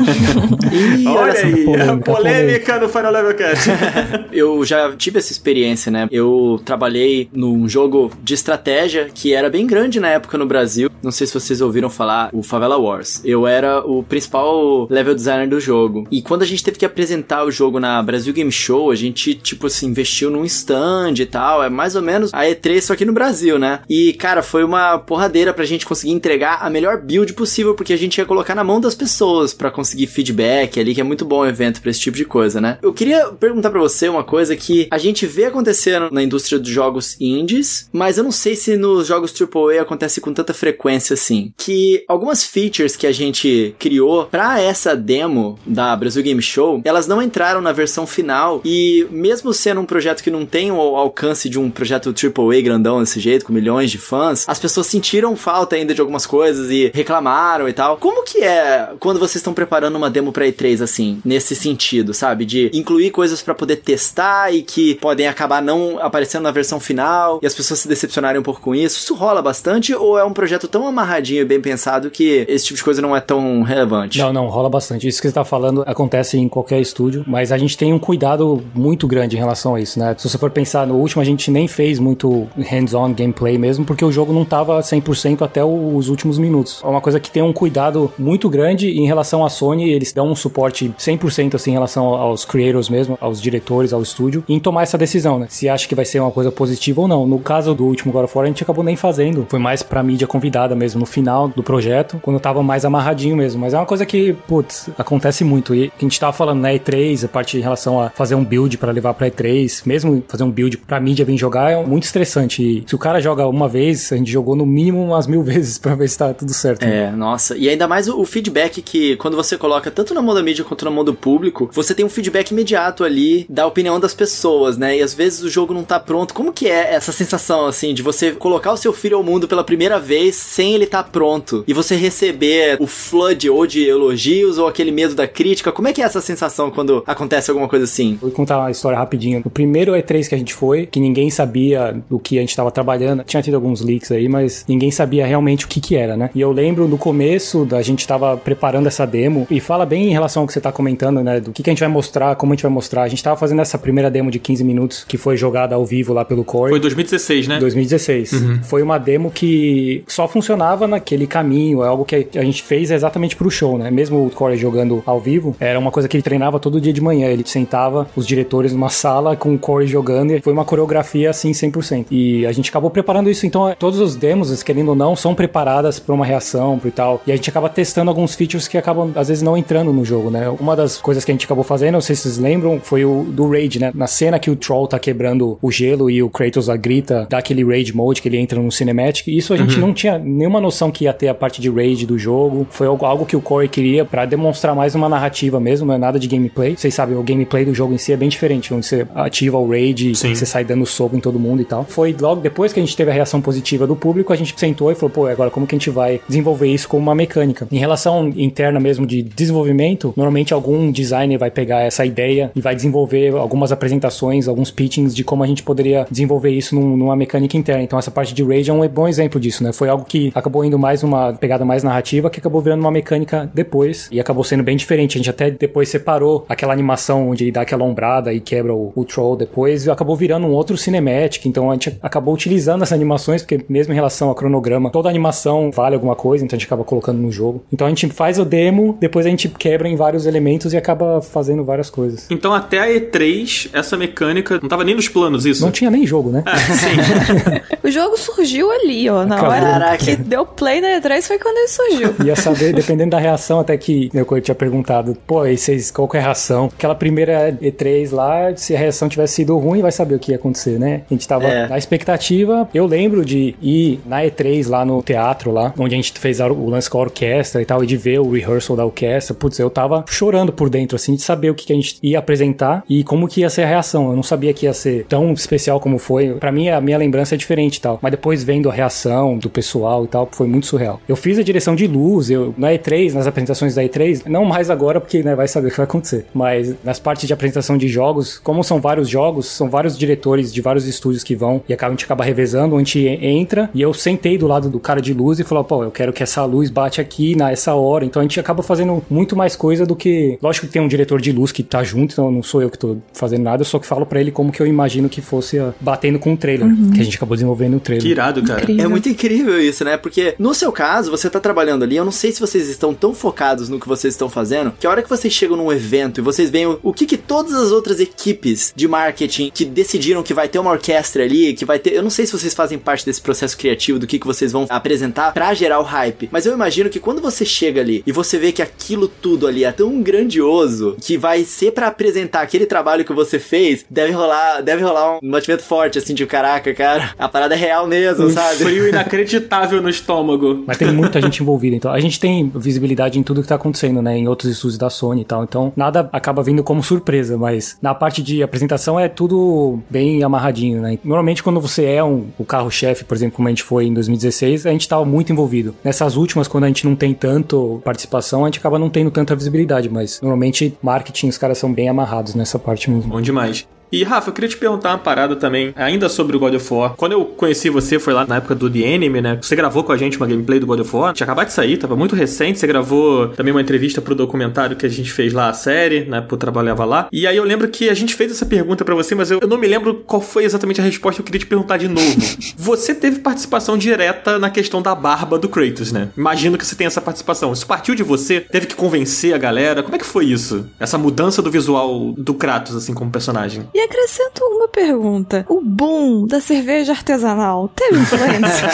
[1.09, 3.71] olha, olha aí, polêmica, a polêmica no Final Level Cast.
[4.33, 6.09] eu já tive essa experiência, né?
[6.11, 10.91] Eu trabalhei num jogo de estratégia que era bem grande na época no Brasil.
[11.03, 13.21] Não sei se vocês ouviram falar, o Favela Wars.
[13.25, 16.02] Eu era o principal level designer do jogo.
[16.11, 19.35] E quando a gente teve que apresentar o jogo na Brasil Game Show, a gente,
[19.35, 21.63] tipo assim, investiu num stand e tal.
[21.63, 23.81] É mais ou menos a E3 só aqui no Brasil, né?
[23.89, 27.99] E, cara, foi uma porradeira pra gente conseguir entregar a melhor build possível, porque a
[27.99, 31.41] gente ia colocar na mão das pessoas para conseguir feedback ali, que é muito bom
[31.41, 32.79] o evento pra esse tipo de coisa, né?
[32.83, 36.71] Eu queria perguntar para você uma coisa que a gente vê acontecendo na indústria dos
[36.71, 41.53] jogos indies, mas eu não sei se nos jogos AAA acontece com tanta frequência assim.
[41.57, 47.07] Que algumas features que a gente criou para essa demo da Brasil Game Show, elas
[47.07, 51.49] não entraram na versão final e mesmo sendo um projeto que não tem o alcance
[51.49, 55.77] de um projeto AAA grandão desse jeito, com milhões de fãs, as pessoas sentiram falta
[55.77, 57.97] ainda de algumas coisas e reclamaram e tal.
[57.97, 62.45] Como que é quando vocês estão preparando uma demo pra E3 assim, nesse sentido, sabe?
[62.45, 67.41] De incluir coisas para poder testar e que podem acabar não aparecendo na versão final
[67.43, 68.99] e as pessoas se decepcionarem um pouco com isso.
[68.99, 72.77] Isso rola bastante ou é um projeto tão amarradinho e bem pensado que esse tipo
[72.77, 74.19] de coisa não é tão relevante?
[74.19, 75.07] Não, não, rola bastante.
[75.07, 78.63] Isso que você tá falando acontece em qualquer estúdio, mas a gente tem um cuidado
[78.75, 80.15] muito grande em relação a isso, né?
[80.19, 84.05] Se você for pensar no último, a gente nem fez muito hands-on gameplay mesmo, porque
[84.05, 86.81] o jogo não tava 100% até os últimos minutos.
[86.83, 90.29] É uma coisa que tem um cuidado muito grande em relação à Sony, eles dão
[90.29, 94.83] um suporte 100% assim em relação aos creators mesmo, aos diretores, ao estúdio, em tomar
[94.83, 95.47] essa decisão, né?
[95.49, 97.27] Se acha que vai ser uma coisa positiva ou não.
[97.27, 99.47] No caso do último God of War, a gente acabou nem fazendo.
[99.49, 103.61] Foi mais pra mídia convidada mesmo no final do projeto, quando tava mais amarradinho mesmo.
[103.61, 105.62] Mas é uma coisa que, putz, acontece muito.
[105.71, 108.77] E a gente tava falando na E3, a parte em relação a fazer um build
[108.79, 112.63] para levar pra E3, mesmo fazer um build pra mídia vir jogar, é muito estressante.
[112.63, 115.79] E se o cara joga uma vez, a gente jogou no mínimo umas mil vezes
[115.79, 116.85] pra ver se tá tudo certo.
[116.85, 117.09] Né?
[117.09, 117.57] É, nossa.
[117.57, 120.85] E ainda mais o, feedback que quando você coloca tanto na mão da mídia quanto
[120.85, 124.97] na mão do público, você tem um feedback imediato ali da opinião das pessoas, né?
[124.97, 126.33] E às vezes o jogo não tá pronto.
[126.33, 129.63] Como que é essa sensação, assim, de você colocar o seu filho ao mundo pela
[129.63, 134.67] primeira vez sem ele tá pronto e você receber o flood ou de elogios ou
[134.67, 135.52] aquele medo da crítica?
[135.61, 138.19] Como é que é essa sensação quando acontece alguma coisa assim?
[138.21, 139.43] Vou contar uma história rapidinho.
[139.45, 142.71] No primeiro E3 que a gente foi, que ninguém sabia do que a gente tava
[142.71, 146.31] trabalhando, tinha tido alguns leaks aí, mas ninguém sabia realmente o que que era, né?
[146.35, 150.13] E eu lembro no começo da gente tava preparando essa demo e fala bem em
[150.13, 151.41] relação ao que você tá comentando, né?
[151.41, 153.03] Do que, que a gente vai mostrar, como a gente vai mostrar.
[153.03, 156.13] A gente tava fazendo essa primeira demo de 15 minutos que foi jogada ao vivo
[156.13, 156.71] lá pelo Core.
[156.71, 157.59] Foi 2016, né?
[157.59, 158.33] 2016.
[158.33, 158.63] Uhum.
[158.63, 163.37] Foi uma demo que só funcionava naquele caminho, é algo que a gente fez exatamente
[163.37, 163.91] pro show, né?
[163.91, 167.01] Mesmo o Core jogando ao vivo, era uma coisa que ele treinava todo dia de
[167.01, 167.29] manhã.
[167.29, 171.53] Ele sentava os diretores numa sala com o Core jogando e foi uma coreografia assim
[171.53, 172.07] 100%.
[172.11, 175.99] E a gente acabou preparando isso, então todos os demos, querendo ou não, são preparadas
[175.99, 177.23] para uma reação e tal.
[177.27, 180.31] E a gente acaba testando alguns features que acabam às vezes não entrando no jogo,
[180.31, 180.49] né?
[180.61, 183.25] Uma das coisas que a gente acabou fazendo, não sei se vocês lembram, foi o
[183.25, 183.91] do Rage, né?
[183.95, 187.39] Na cena que o Troll tá quebrando o gelo e o Kratos a grita, dá
[187.39, 189.29] aquele Rage Mode que ele entra no Cinematic.
[189.29, 189.89] Isso a gente uhum.
[189.89, 192.67] não tinha nenhuma noção que ia ter a parte de Rage do jogo.
[192.71, 195.99] Foi algo, algo que o Corey queria para demonstrar mais uma narrativa mesmo, não é
[195.99, 196.77] nada de gameplay.
[196.77, 199.69] Vocês sabem, o gameplay do jogo em si é bem diferente, onde você ativa o
[199.69, 200.35] Rage, Sim.
[200.35, 201.85] você sai dando soco em todo mundo e tal.
[201.85, 204.91] Foi logo depois que a gente teve a reação positiva do público, a gente sentou
[204.91, 207.67] e falou, pô, agora como que a gente vai desenvolver isso como uma mecânica?
[207.71, 212.75] Em relação interna mesmo de desenvolvimento, normalmente algum designer vai pegar essa ideia e vai
[212.75, 217.57] desenvolver algumas apresentações, alguns pitchings de como a gente poderia desenvolver isso num, numa mecânica
[217.57, 217.83] interna.
[217.83, 219.73] Então essa parte de Rage é um bom exemplo disso, né?
[219.73, 223.51] Foi algo que acabou indo mais uma pegada mais narrativa, que acabou virando uma mecânica
[223.55, 225.19] depois e acabou sendo bem diferente.
[225.23, 228.93] A gente até depois separou aquela animação onde ele dá aquela ombrada e quebra o,
[228.97, 231.47] o troll depois e acabou virando um outro cinematic.
[231.47, 235.71] Então a gente acabou utilizando essas animações, porque mesmo em relação ao cronograma, toda animação
[235.71, 237.63] vale alguma coisa, então a gente acaba colocando no jogo.
[237.73, 241.23] Então a gente faz o demo, depois a gente quebra em vários elementos e acaba
[241.23, 242.27] fazendo várias coisas.
[242.29, 245.63] Então até a E3, essa mecânica não tava nem nos planos isso?
[245.63, 246.43] Não tinha nem jogo, né?
[246.47, 247.79] É, sim.
[247.87, 249.53] o jogo surgiu ali, ó, na Acabou.
[249.53, 252.27] hora que deu play na E3 foi quando ele surgiu.
[252.27, 256.17] Ia saber, dependendo da reação, até que eu tinha perguntado pô, e vocês, qual que
[256.17, 256.67] é a reação?
[256.67, 260.37] Aquela primeira E3 lá, se a reação tivesse sido ruim, vai saber o que ia
[260.37, 261.03] acontecer, né?
[261.11, 261.69] A gente tava É.
[261.69, 262.69] na expectativa.
[262.75, 266.67] Eu lembro de ir na E3 lá no teatro lá, onde a gente fez o
[266.67, 269.35] lance com a orquestra e tal, e de ver o rehearsal da orquestra.
[269.35, 272.19] Putz, eu tava chorando por dentro, assim, de saber o que, que a gente ia
[272.19, 274.11] apresentar e como que ia ser a reação.
[274.11, 276.31] Eu não sabia que ia ser tão especial como foi.
[276.35, 277.99] Pra mim, a minha lembrança é diferente e tal.
[278.03, 281.01] Mas depois vendo a reação do pessoal e tal, foi muito surreal.
[281.09, 284.71] Eu fiz a direção de luz, eu na E3, nas apresentações da E3, não mais
[284.71, 286.27] agora, porque né, vai saber o que vai acontecer.
[286.33, 290.61] Mas nas partes de apresentação de jogos, como são vários jogos, são vários diretores de
[290.61, 293.93] vários estúdios que vão e acaba, a gente acaba revezando, a gente entra e eu
[293.93, 296.71] sentei do lado do cara de luz e falou, pô, eu quero que essa luz
[296.71, 298.05] bate aqui nessa hora.
[298.05, 300.39] Então a gente acaba fazendo muito mais coisa do que.
[300.43, 302.79] Lógico que tem um diretor de luz que tá junto, então não sou eu que
[302.79, 305.59] tô fazendo nada, eu só que falo pra ele como que eu imagino que fosse
[305.59, 308.03] ah, batendo com o trailer, que a gente acabou desenvolvendo o trailer.
[308.03, 308.63] Que irado, cara.
[308.63, 308.85] Incrível.
[308.85, 309.97] É muito incrível isso, né?
[309.97, 313.15] Porque no seu caso, você tá trabalhando ali, eu não sei se vocês estão tão
[313.15, 316.23] focados no que vocês estão fazendo, que a hora que vocês chegam num evento e
[316.23, 320.35] vocês veem o, o que que todas as outras equipes de marketing que decidiram que
[320.35, 323.05] vai ter uma orquestra ali, que vai ter, eu não sei se vocês fazem parte
[323.05, 326.53] desse processo criativo do que que vocês vão apresentar pra gerar o hype, mas eu
[326.53, 330.03] imagino que quando você chega ali e você vê que aquilo tudo ali é tão
[330.03, 335.19] grandioso que vai ser pra apresentar aquele trabalho que você fez, deve rolar, deve rolar
[335.23, 338.65] um batimento forte assim de caraca, cara, a parada é real mesmo, Um sabe?
[338.65, 340.65] frio inacreditável no estômago.
[340.67, 344.01] Mas tem muita gente envolvida, então a gente tem visibilidade em tudo que tá acontecendo,
[344.03, 344.17] né?
[344.17, 345.45] Em outros estúdios da Sony e tal.
[345.45, 350.81] Então nada acaba vindo como surpresa, mas na parte de apresentação é tudo bem amarradinho,
[350.81, 350.99] né?
[351.05, 354.67] Normalmente quando você é um, o carro-chefe, por exemplo, como a gente foi em 2016,
[354.67, 355.75] a gente tava muito envolvido.
[355.85, 359.35] Nessas últimas, quando a gente não tem tanto participação, a gente acaba não tendo tanta
[359.35, 363.11] visibilidade, mas normalmente marketing, os caras são bem amarrados nessa parte mesmo.
[363.11, 363.67] Bom demais.
[363.93, 366.95] E Rafa, eu queria te perguntar uma parada também, ainda sobre o God of War.
[366.97, 369.39] Quando eu conheci você, foi lá na época do The Enemy, né?
[369.43, 371.13] Você gravou com a gente uma gameplay do God of War.
[371.13, 372.59] Tinha acabado de sair, tava muito recente.
[372.59, 376.27] Você gravou também uma entrevista pro documentário que a gente fez lá, a série, né?
[376.27, 377.07] Eu trabalhava lá.
[377.13, 379.47] E aí eu lembro que a gente fez essa pergunta pra você, mas eu, eu
[379.47, 381.21] não me lembro qual foi exatamente a resposta.
[381.21, 382.17] Eu queria te perguntar de novo.
[382.57, 386.09] você teve participação direta na questão da barba do Kratos, né?
[386.17, 387.53] Imagino que você tem essa participação.
[387.53, 388.41] Isso partiu de você?
[388.41, 389.83] Teve que convencer a galera?
[389.83, 390.67] Como é que foi isso?
[390.81, 393.69] Essa mudança do visual do Kratos, assim, como personagem?
[393.75, 395.45] E acrescento uma pergunta.
[395.49, 398.69] O boom da cerveja artesanal teve influência?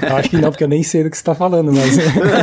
[0.10, 1.96] Eu acho que não, porque eu nem sei do que você tá falando, mas.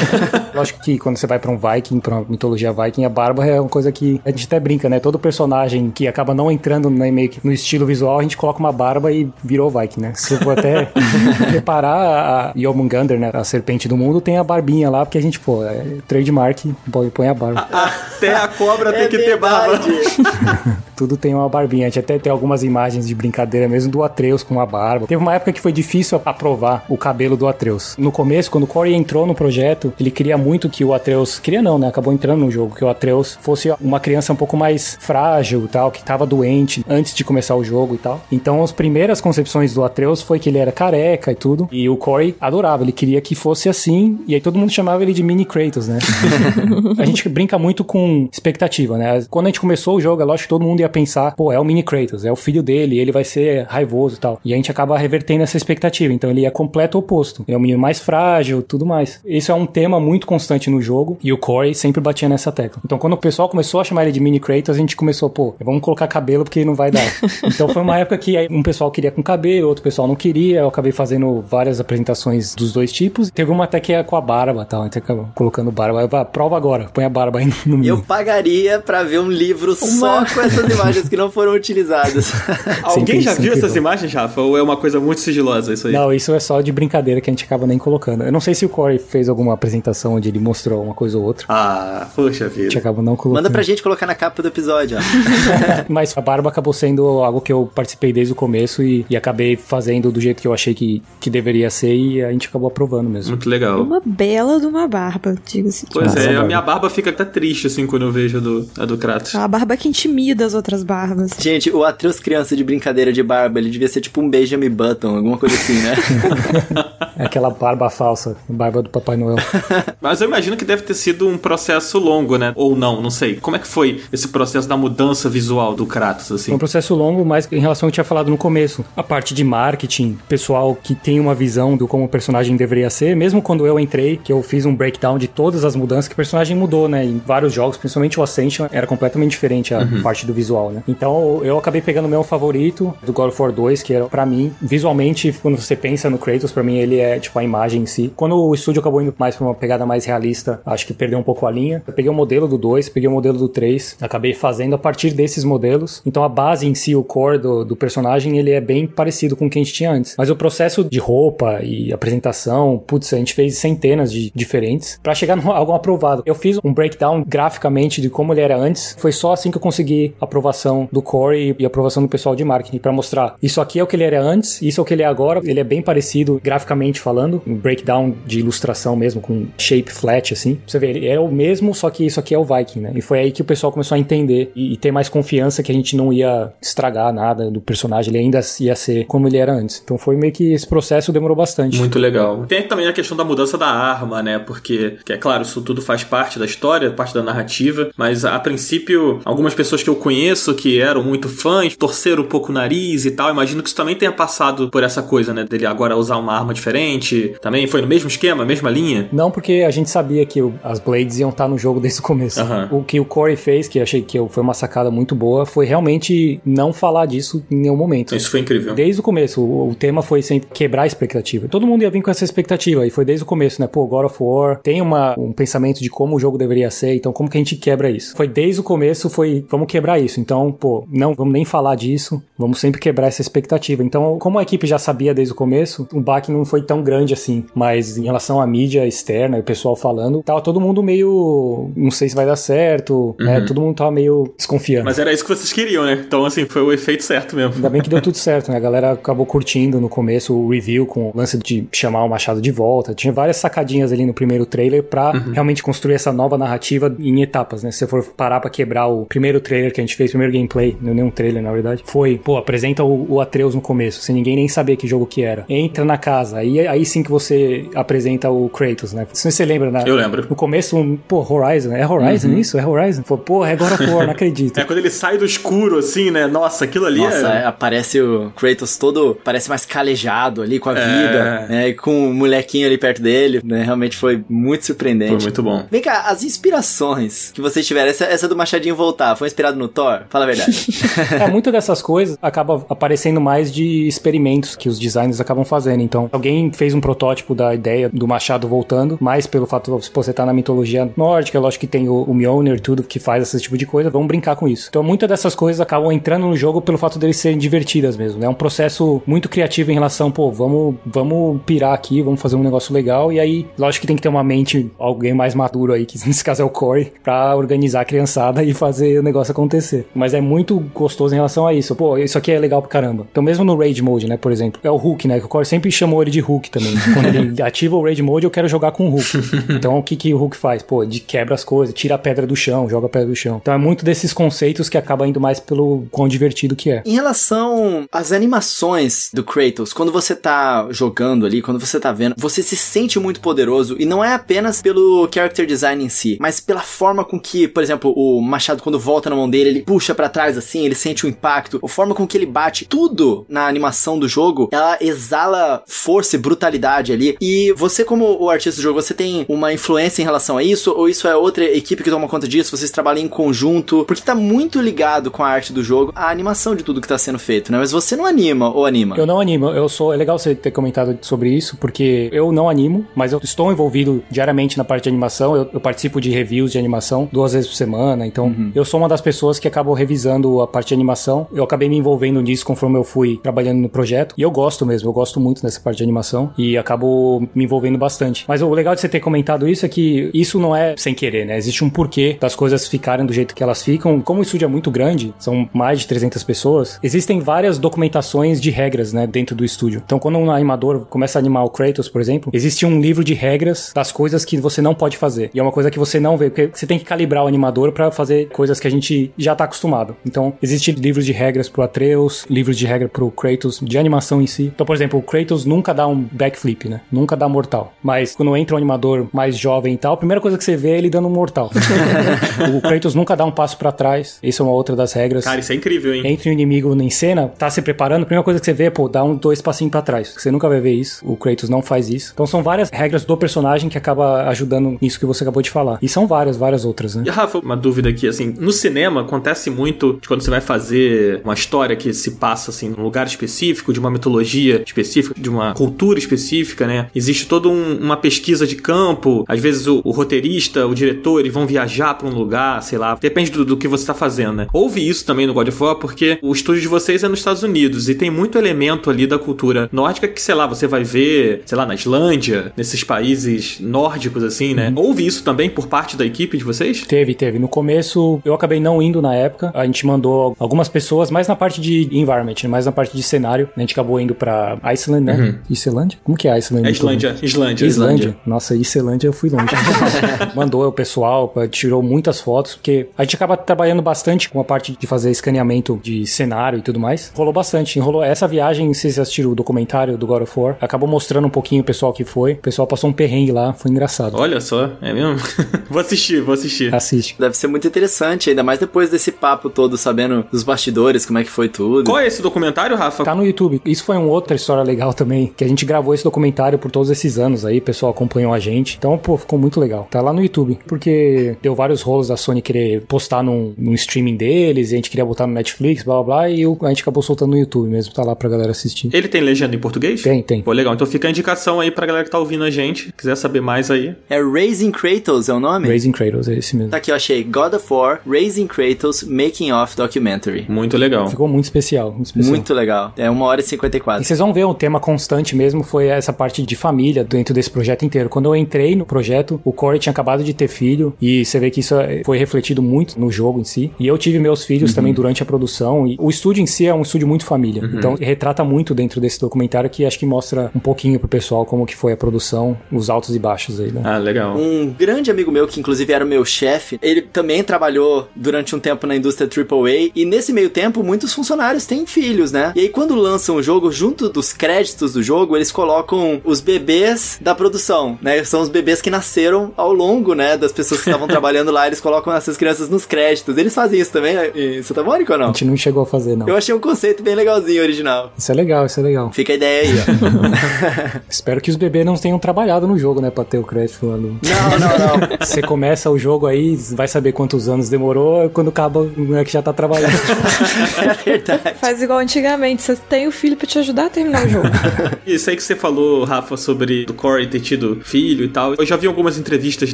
[0.53, 3.59] Lógico que quando você vai pra um Viking, pra uma mitologia Viking, a barba é
[3.59, 4.99] uma coisa que a gente até brinca, né?
[4.99, 8.59] Todo personagem que acaba não entrando né, meio que no estilo visual, a gente coloca
[8.59, 10.11] uma barba e virou Viking, né?
[10.15, 10.89] Se eu for até
[11.51, 13.31] reparar, a Jormungandr, né?
[13.33, 17.09] A serpente do mundo, tem a barbinha lá, porque a gente, pô, é trademark, põe
[17.09, 17.67] põe a barba.
[17.71, 19.77] Até a cobra tem É que ter barba.
[19.77, 20.77] verdade.
[20.95, 21.87] Tudo tem uma barbinha.
[21.87, 25.07] A gente até tem algumas imagens de brincadeira mesmo do Atreus com a barba.
[25.07, 27.95] Teve uma época que foi difícil aprovar o cabelo do Atreus.
[27.97, 31.37] No começo, quando o Corey entrou no projeto, ele queria muito que o Atreus.
[31.39, 31.87] Queria não, né?
[31.87, 32.75] Acabou entrando no jogo.
[32.75, 36.85] Que o Atreus fosse uma criança um pouco mais frágil e tal, que tava doente
[36.87, 38.21] antes de começar o jogo e tal.
[38.31, 41.67] Então, as primeiras concepções do Atreus foi que ele era careca e tudo.
[41.71, 42.83] E o Corey adorava.
[42.83, 44.19] Ele queria que fosse assim.
[44.27, 45.99] E aí todo mundo chamava ele de Mini Kratos, né?
[46.97, 49.25] a gente brinca muito com expectativa, né?
[49.29, 51.59] Quando a gente começou o jogo, é lógico que todo mundo ia pensar, pô, é
[51.59, 54.39] o Mini Kratos, é o filho dele, ele vai ser raivoso e tal.
[54.43, 56.13] E a gente acaba revertendo essa expectativa.
[56.13, 57.43] Então ele é completo oposto.
[57.47, 59.19] Ele é o menino mais frágil, tudo mais.
[59.25, 62.81] Isso é um tema muito constante no jogo e o Corey sempre batia nessa tecla.
[62.85, 65.55] Então quando o pessoal começou a chamar ele de Mini Kratos, a gente começou, pô,
[65.63, 67.05] vamos colocar cabelo porque não vai dar.
[67.43, 70.59] então foi uma época que um pessoal queria com cabelo, outro pessoal não queria.
[70.59, 73.31] Eu acabei fazendo várias apresentações dos dois tipos.
[73.31, 74.81] Teve uma até que é com a barba e tal.
[74.81, 76.01] A gente acabou colocando barba.
[76.01, 79.29] Eu, "Vá, prova agora, põe a barba aí no, no Eu pagaria pra ver um
[79.29, 81.76] livro só com essas imagens que não foram utilizadas.
[82.83, 84.41] Alguém já viu essas imagens, Rafa?
[84.41, 85.93] Ou é uma coisa muito sigilosa isso aí?
[85.93, 88.23] Não, isso é só de brincadeira que a gente acaba nem colocando.
[88.23, 91.23] Eu não sei se o Corey fez alguma apresentação onde ele mostrou uma coisa ou
[91.23, 91.45] outra.
[91.49, 92.79] Ah, poxa A gente vida.
[92.79, 93.43] acaba não colocando.
[93.43, 95.01] Manda pra gente colocar na capa do episódio, ó.
[95.89, 99.55] Mas a barba acabou sendo algo que eu participei desde o começo e, e acabei
[99.55, 103.09] fazendo do jeito que eu achei que, que deveria ser e a gente acabou aprovando
[103.09, 103.31] mesmo.
[103.31, 103.81] Muito legal.
[103.81, 105.85] uma bela de uma barba, diga-se.
[105.85, 106.47] de Pois Nossa, é, a barba.
[106.47, 109.33] minha barba fica até triste, assim, quando eu vejo a do, a do Kratos.
[109.35, 111.31] É uma barba que intimida as outras barbas.
[111.39, 115.15] Gente, o Atreus criança de brincadeira de barba, ele devia ser tipo um Benjamin Button,
[115.17, 115.95] alguma coisa assim, né?
[117.19, 119.37] É aquela barba falsa, barba do Papai Noel.
[119.99, 122.53] Mas eu imagino que deve ter sido um processo longo, né?
[122.55, 123.37] Ou não, não sei.
[123.37, 126.57] Como é que foi esse processo da mudança visual do Kratos, Foi um assim?
[126.59, 128.85] processo longo, mas em relação ao que eu tinha falado no começo.
[128.95, 133.15] A parte de marketing, pessoal que tem uma visão do como o personagem deveria ser,
[133.15, 136.15] mesmo quando eu entrei, que eu fiz um breakdown de todas as mudanças que o
[136.17, 137.03] personagem mudou, né?
[137.03, 140.83] Em vários jogos, principalmente o Ascension, era completamente diferente a parte do visual, né?
[140.87, 144.05] Então eu eu acabei pegando o meu favorito do God of War 2, que era
[144.05, 147.81] para mim, visualmente, quando você pensa no Kratos, para mim ele é tipo a imagem
[147.81, 148.13] em si.
[148.15, 151.23] Quando o estúdio acabou indo mais pra uma pegada mais realista, acho que perdeu um
[151.23, 151.83] pouco a linha.
[151.85, 155.11] Eu peguei o modelo do 2, peguei o modelo do 3, acabei fazendo a partir
[155.11, 156.01] desses modelos.
[156.05, 159.47] Então a base em si, o core do, do personagem, ele é bem parecido com
[159.47, 160.15] o que a gente tinha antes.
[160.17, 165.15] Mas o processo de roupa e apresentação, putz, a gente fez centenas de diferentes para
[165.15, 166.21] chegar no algo aprovado.
[166.25, 168.95] Eu fiz um breakdown graficamente de como ele era antes.
[168.99, 172.79] Foi só assim que eu consegui aprovação do core e aprovação do pessoal de marketing
[172.79, 175.03] para mostrar isso aqui é o que ele era antes, isso é o que ele
[175.03, 175.41] é agora.
[175.43, 180.59] Ele é bem parecido graficamente falando, um breakdown de ilustração mesmo com shape flat assim.
[180.65, 182.91] Você vê, ele é o mesmo, só que isso aqui é o Viking, né?
[182.95, 185.71] E foi aí que o pessoal começou a entender e, e ter mais confiança que
[185.71, 189.53] a gente não ia estragar nada do personagem, ele ainda ia ser como ele era
[189.53, 189.81] antes.
[189.83, 191.77] Então foi meio que esse processo demorou bastante.
[191.79, 192.45] Muito legal.
[192.47, 194.39] Tem também a questão da mudança da arma, né?
[194.39, 198.37] Porque, que é claro, isso tudo faz parte da história, parte da narrativa, mas a
[198.39, 203.05] princípio, algumas pessoas que eu conheço que eram muito fãs, torceram um pouco o nariz
[203.05, 205.43] e tal, imagino que isso também tenha passado por essa coisa, né?
[205.43, 207.35] Dele agora usar uma arma diferente.
[207.41, 209.09] Também foi no mesmo esquema, mesma linha?
[209.11, 212.41] Não, porque a gente sabia que as Blades iam estar no jogo desde o começo.
[212.41, 212.79] Uhum.
[212.79, 215.65] O que o Corey fez, que eu achei que foi uma sacada muito boa, foi
[215.65, 218.15] realmente não falar disso em nenhum momento.
[218.15, 218.73] Isso foi incrível.
[218.73, 221.47] Desde o começo, o, o tema foi sempre quebrar a expectativa.
[221.47, 223.67] Todo mundo ia vir com essa expectativa, e foi desde o começo, né?
[223.67, 227.11] Pô, God of War tem uma, um pensamento de como o jogo deveria ser, então
[227.11, 228.15] como que a gente quebra isso?
[228.15, 230.19] Foi desde o começo, foi vamos quebrar isso.
[230.19, 233.83] Então, pô, não vamos nem falar disso, vamos sempre quebrar essa expectativa.
[233.83, 237.13] Então, como a equipe já sabia desde o começo, o baque não foi tão grande
[237.13, 241.91] assim, mas em relação à mídia externa, o pessoal falando, tava todo mundo meio, não
[241.91, 243.35] sei se vai dar certo, né?
[243.35, 243.39] uhum.
[243.41, 243.45] né?
[243.47, 244.85] Todo mundo tava meio desconfiando.
[244.85, 246.03] Mas era isso que vocês queriam, né?
[246.05, 247.55] Então, assim, foi o efeito certo mesmo.
[247.55, 248.57] Ainda bem que deu tudo certo, né?
[248.57, 252.41] A galera acabou curtindo no começo o review com o lance de chamar o Machado
[252.41, 252.93] de volta.
[252.93, 255.31] Tinha várias sacadinhas ali no primeiro trailer pra uhum.
[255.33, 257.71] realmente construir essa nova narrativa em etapas, né?
[257.71, 260.33] Se você for parar pra quebrar o primeiro trailer que a gente fez, o primeiro
[260.33, 263.61] gameplay, não é nem um trailer na verdade, foi, pô, apresenta o, o Atreus no
[263.61, 265.43] começo, sem ninguém nem saber que jogo que era.
[265.49, 269.07] Entra na casa, aí, aí sim que você apresenta o Kratos, né?
[269.11, 269.83] Se você lembra, né?
[269.85, 270.27] Eu lembro.
[270.29, 272.37] No começo, um, pô, Horizon, é Horizon uhum.
[272.37, 272.57] isso?
[272.57, 273.01] É Horizon?
[273.01, 274.57] Pô, pô, é of War, não acredito.
[274.57, 276.27] É quando ele sai do escuro, assim, né?
[276.27, 277.45] Nossa, aquilo ali Nossa, é...
[277.45, 280.85] aparece o Kratos todo, parece mais calejado ali com a é...
[280.85, 281.67] vida, né?
[281.69, 283.63] E com o molequinho ali perto dele, né?
[283.63, 285.11] Realmente foi muito surpreendente.
[285.11, 285.65] Foi muito bom.
[285.69, 289.67] Vem cá, as inspirações que vocês tiveram, essa, essa do Machadinho voltar, foi inspirado no
[289.67, 290.01] Thor?
[290.09, 290.67] Fala a verdade.
[291.11, 295.81] é, muito dessas coisas acaba aparecendo mais de experimentos que os designers acabam fazendo.
[295.81, 300.11] Então, alguém fez um protótipo da ideia do Machado voltando, mais pelo fato de você
[300.11, 303.57] estar na mitologia nórdica, lógico que tem o, o Mjolnir, tudo que faz esse tipo
[303.57, 304.67] de coisa, vamos brincar com isso.
[304.69, 308.23] Então, muitas dessas coisas acabam entrando no jogo pelo fato deles serem divertidas mesmo.
[308.23, 312.43] É um processo muito criativo em relação, pô, vamos, vamos pirar aqui, vamos fazer um
[312.43, 313.11] negócio legal.
[313.11, 316.23] E aí, lógico que tem que ter uma mente, alguém mais maduro aí, que nesse
[316.23, 319.87] caso é o Corey, pra organizar a criançada e fazer o negócio acontecer.
[319.93, 321.75] Mas é muito gostoso em relação a isso.
[321.75, 323.07] Pô, isso aqui é legal pra caramba.
[323.11, 325.45] Então, mesmo no Rage Mode, né, por exemplo, é o Hulk, né, que o Corey
[325.45, 326.73] sempre chamou ele de Hulk também.
[326.93, 329.07] Quando ele ativa o Rage Mode, eu quero jogar com o Hulk.
[329.49, 330.61] Então, o que, que o Hulk faz?
[330.63, 333.39] Pô, de quebra as coisas, tira a pedra do chão, joga a pedra do chão.
[333.41, 336.81] Então, é muito desses conceitos que acaba indo mais pelo quão divertido que é.
[336.85, 342.15] Em relação às animações do Kratos, quando você tá jogando ali, quando você tá vendo,
[342.17, 346.39] você se sente muito poderoso e não é apenas pelo character design em si, mas
[346.39, 349.95] pela forma com que, por exemplo, o machado quando volta na mão dele, ele puxa
[349.95, 353.47] para trás assim, ele sente o impacto, a forma com que ele bate, tudo na
[353.47, 357.17] animação do jogo, ela exala força e brutalidade ali.
[357.21, 360.73] E você como o artista do jogo, você tem uma influência em relação a isso
[360.75, 362.55] ou isso é outra equipe que toma conta disso?
[362.55, 363.85] Vocês trabalham em conjunto?
[363.85, 366.97] Porque tá muito ligado com a arte do jogo, a animação de tudo que tá
[366.97, 367.57] sendo feito, né?
[367.57, 368.95] Mas você não anima ou anima?
[368.97, 369.49] Eu não animo.
[369.49, 369.93] Eu sou.
[369.93, 374.03] É legal você ter comentado sobre isso, porque eu não animo, mas eu estou envolvido
[374.09, 375.35] diariamente na parte de animação.
[375.35, 378.05] Eu, eu participo de reviews de animação duas vezes por semana.
[378.05, 378.51] Então, uhum.
[378.53, 381.27] eu sou uma das pessoas que acabam revisando a parte de animação.
[381.33, 384.13] Eu acabei me envolvendo nisso conforme eu fui trabalhando no projeto.
[384.17, 386.31] E eu gosto mesmo, eu gosto muito dessa parte de animação.
[386.37, 388.25] E acabo me envolvendo bastante.
[388.27, 391.25] Mas o legal de você ter comentado isso é que isso não é sem querer,
[391.25, 391.37] né?
[391.37, 394.01] Existe um porquê das coisas ficarem do jeito que elas ficam.
[394.01, 398.49] Como o estúdio é muito grande, são mais de 300 pessoas, existem várias documentações de
[398.49, 399.81] regras, né, dentro do estúdio.
[399.85, 403.13] Então, quando um animador começa a animar o Kratos, por exemplo, existe um livro de
[403.13, 405.29] regras das coisas que você não pode fazer.
[405.33, 407.71] E é uma coisa que você não vê, porque você tem que calibrar o animador
[407.71, 409.95] para fazer coisas que a gente já tá acostumado.
[410.05, 414.27] Então, existem livros de regras pro Atreus, livros de regra pro Kratos, de animação em
[414.27, 414.51] si.
[414.53, 416.81] Então, por exemplo, o Kratos nunca dá um backflip, né?
[416.91, 417.73] Nunca dá mortal.
[417.81, 420.71] Mas quando entra um animador mais jovem e tal, a primeira coisa que você vê
[420.71, 421.51] é ele dando um mortal.
[422.55, 424.19] o Kratos nunca dá um passo para trás.
[424.21, 425.23] Isso é uma outra das regras.
[425.23, 426.01] Cara, isso é incrível, hein?
[426.05, 428.65] Entre o um inimigo em cena, tá se preparando, a primeira coisa que você vê
[428.65, 430.13] é, pô, dá um dois passinhos para trás.
[430.17, 431.05] Você nunca vai ver isso.
[431.07, 432.11] O Kratos não faz isso.
[432.13, 435.77] Então são várias regras do personagem que acaba ajudando nisso que você acabou de falar.
[435.81, 437.03] E são várias, várias outras, né?
[437.05, 441.21] E Rafa, uma dúvida aqui, assim, no cinema acontece muito de quando você vai fazer
[441.23, 445.53] uma história que se passa assim num lugar específico, de uma mitologia específica, de uma
[445.53, 446.87] cultura específica, né?
[446.95, 449.25] Existe toda um, uma pesquisa de campo.
[449.27, 452.97] Às vezes o, o roteirista, o diretor, eles vão viajar para um lugar, sei lá.
[452.99, 454.47] Depende do, do que você está fazendo, né?
[454.53, 457.43] Houve isso também no God of War, porque o estúdio de vocês é nos Estados
[457.43, 461.41] Unidos e tem muito elemento ali da cultura nórdica que, sei lá, você vai ver,
[461.45, 464.69] sei lá, na Islândia, nesses países nórdicos, assim, né?
[464.69, 464.85] Uhum.
[464.85, 466.81] Houve isso também por parte da equipe de vocês?
[466.81, 467.37] Teve, teve.
[467.37, 469.51] No começo, eu acabei não indo na época.
[469.53, 472.49] A gente mandou algumas pessoas, mais na parte de environment, né?
[472.49, 473.49] mais na parte de cenário.
[473.55, 475.15] A gente acabou indo pra Iceland, né?
[475.15, 475.35] Uhum.
[475.49, 475.99] Islândia?
[476.03, 476.67] Como que é Iceland?
[476.67, 477.65] É Islândia, Islândia, Islândia.
[477.65, 478.17] Islândia.
[478.25, 479.47] Nossa, Islândia eu fui longe.
[480.35, 484.77] mandou o pessoal, tirou muitas fotos, porque a gente acaba trabalhando bastante com a parte
[484.79, 487.11] de fazer escaneamento de cenário e tudo mais.
[487.15, 487.79] Rolou bastante.
[487.79, 491.61] Enrolou essa viagem, vocês assistiram o documentário do God of War, acabou mostrando um pouquinho
[491.61, 492.33] o pessoal que foi.
[492.33, 494.15] O pessoal passou um perrengue lá, foi engraçado.
[494.17, 495.15] Olha só, é mesmo?
[495.69, 496.73] vou assistir, vou assistir.
[496.73, 497.15] Assiste.
[497.19, 501.23] Deve ser muito interessante, ainda mais depois desse papo todo, sabendo dos bastidores, como é
[501.23, 501.83] que foi tudo.
[501.83, 503.03] Qual é esse documentário, Rafa?
[503.03, 503.61] Tá no YouTube.
[503.65, 506.89] Isso foi uma outra história legal também, que a gente gravou esse documentário por todos
[506.89, 508.75] esses anos aí, o pessoal acompanhou a gente.
[508.77, 509.87] Então, pô, ficou muito legal.
[509.89, 514.15] Tá lá no YouTube, porque deu vários rolos da Sony querer postar num, num streaming
[514.15, 517.03] deles, e a gente queria botar no Netflix, blá blá blá, e a gente acabou
[517.03, 518.89] soltando no YouTube mesmo, tá lá pra galera assistir.
[518.93, 520.01] Ele tem legenda em português?
[520.01, 520.41] Tem, tem.
[520.41, 520.73] Pô, legal.
[520.73, 523.69] Então fica a indicação aí pra galera que tá ouvindo a gente, quiser saber mais
[523.71, 523.95] aí.
[524.09, 525.67] É Raising Kratos, é o nome?
[525.67, 526.71] Raising Kratos, é esse mesmo.
[526.71, 529.75] Tá aqui, eu achei God of War, Raising Kratos, Making of
[530.17, 530.45] Documentary.
[530.49, 531.07] Muito legal.
[531.07, 532.31] Ficou muito especial, muito especial.
[532.31, 532.93] Muito legal.
[532.97, 534.01] É uma hora e 54.
[534.01, 537.49] E vocês vão ver, o tema constante mesmo foi essa parte de família dentro desse
[537.49, 538.09] projeto inteiro.
[538.09, 541.49] Quando eu entrei no projeto, o Corey tinha acabado de ter filho e você vê
[541.49, 543.71] que isso foi refletido muito no jogo em si.
[543.79, 544.75] E eu tive meus filhos uhum.
[544.75, 545.87] também durante a produção.
[545.87, 547.63] E o estúdio em si é um estúdio muito família.
[547.63, 547.77] Uhum.
[547.77, 551.65] Então retrata muito dentro desse documentário que acho que mostra um pouquinho pro pessoal como
[551.65, 553.81] que foi a produção, os altos e baixos aí, né?
[553.83, 554.37] Ah, legal.
[554.37, 558.59] Um grande amigo meu, que inclusive era o meu chefe, ele também trabalhou durante um
[558.59, 562.51] tempo na indústria AAA e nesse meio tempo muitos funcionários têm filhos, né?
[562.55, 567.17] E aí quando lançam o jogo, junto dos créditos do jogo, eles colocam os bebês
[567.19, 568.23] da produção, né?
[568.23, 571.81] São os bebês que nasceram ao longo, né, das pessoas que estavam trabalhando lá, eles
[571.81, 573.37] colocam essas crianças nos créditos.
[573.37, 575.25] Eles fazem isso também em Santa Mônica ou não?
[575.25, 576.27] A gente não chegou a fazer, não.
[576.27, 578.11] Eu achei um conceito bem legalzinho, original.
[578.17, 579.11] Isso é legal, isso é legal.
[579.11, 580.99] Fica a ideia aí, ó.
[581.09, 583.97] Espero que os bebês não tenham trabalhado no jogo, né, pra ter o crédito lá
[583.97, 584.19] no...
[584.21, 585.17] Não, não, não.
[585.25, 589.41] Você começa o jogo aí, vai saber quantos anos demorou, quando acaba, o moleque já
[589.41, 589.86] tá trabalhando.
[589.87, 591.57] É verdade.
[591.59, 594.47] Faz igual antigamente, você tem o filho pra te ajudar a terminar o jogo.
[595.05, 598.55] Isso aí que você falou, Rafa, sobre o Corey ter tido filho e tal.
[598.55, 599.73] Eu já vi algumas entrevistas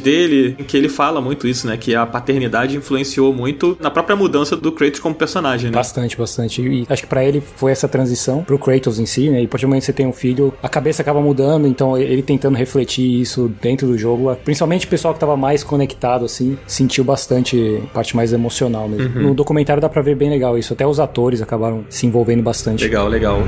[0.00, 1.76] dele em que ele fala muito isso, né?
[1.76, 5.74] Que a paternidade influenciou muito na própria mudança do Kratos como personagem, né?
[5.74, 6.62] Bastante, bastante.
[6.62, 9.42] E acho que para ele foi essa transição pro Kratos em si, né?
[9.42, 11.96] E a partir do momento que você tem um filho, a cabeça acaba mudando, então
[11.98, 16.58] ele tentando refletir isso dentro do jogo, principalmente o pessoal que tava mais conectado, assim,
[16.66, 19.16] sentiu bastante parte mais emocional mesmo.
[19.16, 19.28] Uhum.
[19.28, 20.72] No documentário dá pra ver bem legal isso.
[20.72, 22.84] Até os atores acabaram se envolvendo bastante.
[22.84, 23.38] Legal, legal.